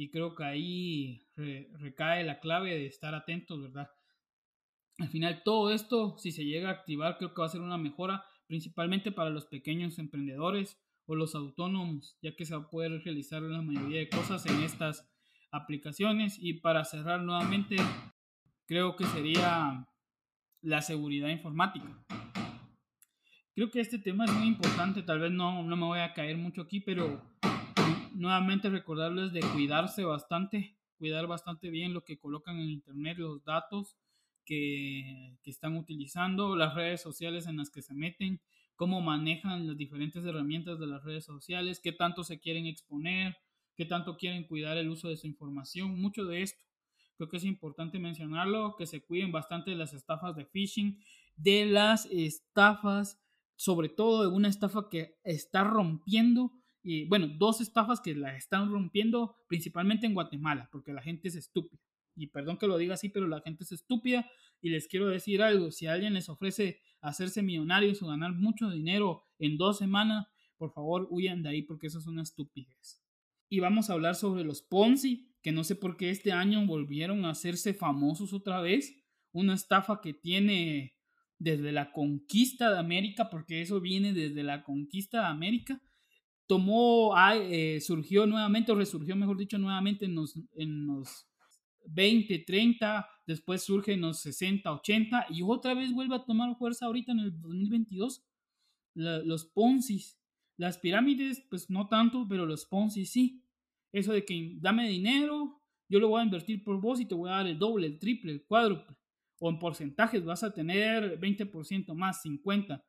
[0.00, 3.90] Y creo que ahí recae la clave de estar atentos, ¿verdad?
[4.98, 7.76] Al final todo esto, si se llega a activar, creo que va a ser una
[7.76, 13.04] mejora principalmente para los pequeños emprendedores o los autónomos, ya que se va a poder
[13.04, 15.06] realizar la mayoría de cosas en estas
[15.50, 16.38] aplicaciones.
[16.40, 17.76] Y para cerrar nuevamente,
[18.64, 19.86] creo que sería
[20.62, 22.06] la seguridad informática.
[23.54, 26.38] Creo que este tema es muy importante, tal vez no, no me voy a caer
[26.38, 27.22] mucho aquí, pero
[28.14, 33.96] nuevamente recordarles de cuidarse bastante, cuidar bastante bien lo que colocan en internet, los datos,
[34.44, 38.40] que, están utilizando, las redes sociales en las que se meten,
[38.74, 43.36] cómo manejan las diferentes herramientas de las redes sociales, qué tanto se quieren exponer,
[43.76, 46.64] qué tanto quieren cuidar el uso de su información, mucho de esto.
[47.16, 50.98] Creo que es importante mencionarlo, que se cuiden bastante de las estafas de phishing,
[51.36, 53.20] de las estafas,
[53.56, 56.52] sobre todo de una estafa que está rompiendo,
[56.82, 61.36] y bueno, dos estafas que la están rompiendo principalmente en Guatemala, porque la gente es
[61.36, 61.80] estúpida
[62.20, 65.42] y perdón que lo diga así, pero la gente es estúpida y les quiero decir
[65.42, 70.26] algo, si alguien les ofrece hacerse millonarios o ganar mucho dinero en dos semanas,
[70.58, 73.02] por favor huyan de ahí porque eso es una estupidez.
[73.48, 77.24] Y vamos a hablar sobre los Ponzi, que no sé por qué este año volvieron
[77.24, 79.02] a hacerse famosos otra vez,
[79.32, 80.94] una estafa que tiene
[81.38, 85.80] desde la conquista de América, porque eso viene desde la conquista de América,
[86.50, 91.28] tomó, eh, surgió nuevamente, o resurgió, mejor dicho, nuevamente en los, en los
[91.86, 96.86] 20, 30, después surge en los 60, 80 y otra vez vuelve a tomar fuerza
[96.86, 98.24] ahorita en el 2022.
[98.94, 100.04] los Ponzi,
[100.56, 103.44] las pirámides, pues no tanto, pero los Ponzi sí.
[103.92, 107.30] Eso de que dame dinero, yo lo voy a invertir por vos y te voy
[107.30, 108.96] a dar el doble, el triple, el cuádruple.
[109.38, 112.82] O en porcentajes vas a tener 20% más, 50%.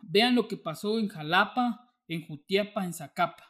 [0.00, 3.44] Vean lo que pasó en Jalapa, en Jutiapa, en Zacapa.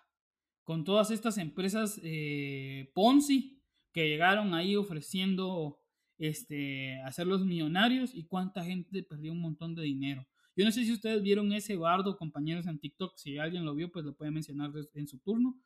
[0.62, 5.78] Con todas estas empresas eh, Ponzi, que llegaron ahí ofreciendo
[6.18, 10.26] este, hacerlos millonarios y cuánta gente perdió un montón de dinero.
[10.56, 13.16] Yo no sé si ustedes vieron ese bardo, compañeros, en TikTok.
[13.16, 15.60] Si alguien lo vio, pues lo puede mencionar en su turno.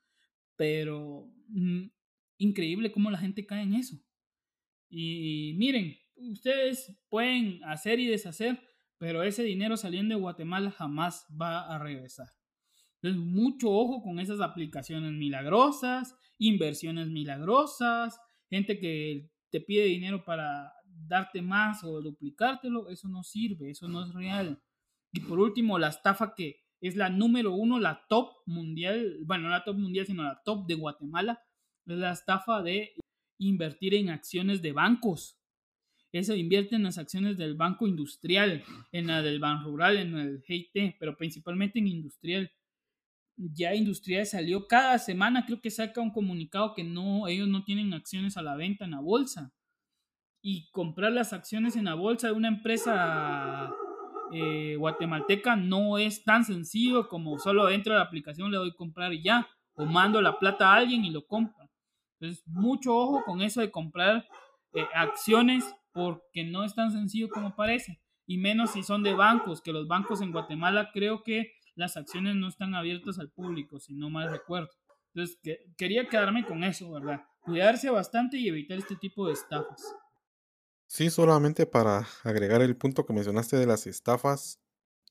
[0.57, 1.84] Pero mm,
[2.39, 3.97] increíble cómo la gente cae en eso.
[4.89, 8.61] Y miren, ustedes pueden hacer y deshacer,
[8.97, 12.28] pero ese dinero saliendo de Guatemala jamás va a regresar.
[13.01, 18.20] Entonces, mucho ojo con esas aplicaciones milagrosas, inversiones milagrosas,
[18.51, 24.05] gente que te pide dinero para darte más o duplicártelo, eso no sirve, eso no
[24.05, 24.61] es real.
[25.12, 29.51] Y por último, la estafa que es la número uno, la top mundial, bueno, no
[29.51, 31.42] la top mundial, sino la top de Guatemala,
[31.86, 32.94] es la estafa de
[33.38, 35.38] invertir en acciones de bancos.
[36.12, 40.42] Eso invierte en las acciones del banco industrial, en la del banco rural, en el
[40.42, 42.51] GIT, pero principalmente en industrial.
[43.39, 47.95] Ya Industrial salió cada semana, creo que saca un comunicado que no, ellos no tienen
[47.95, 49.53] acciones a la venta en la bolsa.
[50.43, 53.72] Y comprar las acciones en la bolsa de una empresa
[54.32, 59.12] eh, guatemalteca no es tan sencillo como solo entro a la aplicación, le doy comprar
[59.14, 61.70] y ya, o mando la plata a alguien y lo compra.
[62.20, 64.26] Entonces, mucho ojo con eso de comprar
[64.74, 68.01] eh, acciones porque no es tan sencillo como parece.
[68.26, 72.34] Y menos si son de bancos, que los bancos en Guatemala creo que las acciones
[72.34, 74.70] no están abiertas al público, si no mal recuerdo.
[75.14, 75.38] Entonces,
[75.76, 77.22] quería quedarme con eso, ¿verdad?
[77.40, 79.94] Cuidarse bastante y evitar este tipo de estafas.
[80.88, 84.60] Sí, solamente para agregar el punto que mencionaste de las estafas,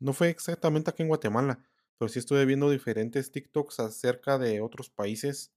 [0.01, 1.63] no fue exactamente aquí en Guatemala,
[1.97, 5.53] pero sí estuve viendo diferentes TikToks acerca de otros países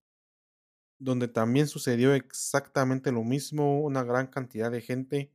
[0.98, 5.32] donde también sucedió exactamente lo mismo, una gran cantidad de gente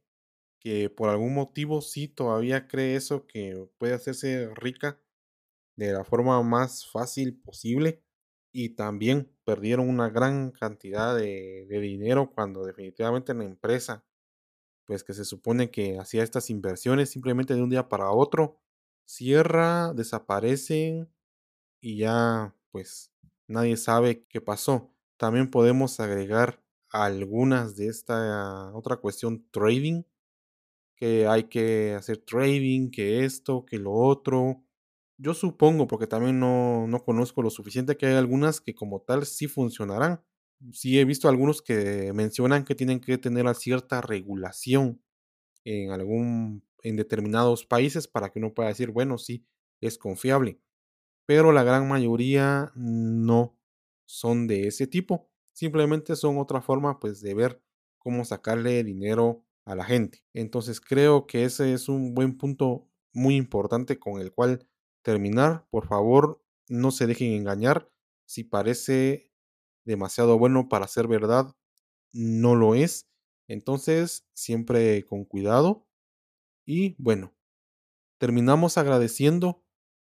[0.60, 5.02] que por algún motivo sí todavía cree eso, que puede hacerse rica
[5.76, 8.02] de la forma más fácil posible
[8.52, 14.06] y también perdieron una gran cantidad de, dinero cuando definitivamente la empresa,
[14.86, 18.62] pues que se supone que hacía estas inversiones simplemente de un día para otro,
[19.06, 21.10] cierra, desaparecen
[21.82, 23.12] y ya pues
[23.48, 24.92] nadie sabe qué pasó.
[25.18, 30.04] También podemos agregar algunas de esta otra cuestión trading,
[30.96, 34.65] que hay que hacer trading, que esto, que lo otro.
[35.18, 39.26] Yo supongo, porque también no, no conozco lo suficiente, que hay algunas que como tal
[39.26, 40.22] sí funcionarán.
[40.74, 45.02] Sí he visto algunos que mencionan que tienen que tener cierta regulación
[45.66, 49.46] en algún en determinados países para que uno pueda decir, bueno, sí,
[49.82, 50.60] es confiable.
[51.26, 53.58] Pero la gran mayoría no
[54.06, 55.30] son de ese tipo.
[55.54, 57.62] Simplemente son otra forma pues de ver
[57.98, 60.24] cómo sacarle dinero a la gente.
[60.34, 64.68] Entonces creo que ese es un buen punto muy importante con el cual
[65.06, 65.66] terminar.
[65.70, 67.90] Por favor, no se dejen engañar.
[68.26, 69.32] Si parece
[69.86, 71.56] demasiado bueno para ser verdad,
[72.12, 73.08] no lo es.
[73.48, 75.88] Entonces, siempre con cuidado.
[76.66, 77.36] Y bueno,
[78.18, 79.64] terminamos agradeciendo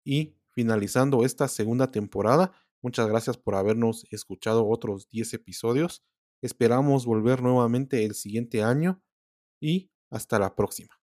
[0.05, 2.53] y finalizando esta segunda temporada.
[2.81, 6.05] Muchas gracias por habernos escuchado otros 10 episodios.
[6.41, 9.03] Esperamos volver nuevamente el siguiente año
[9.61, 11.04] y hasta la próxima.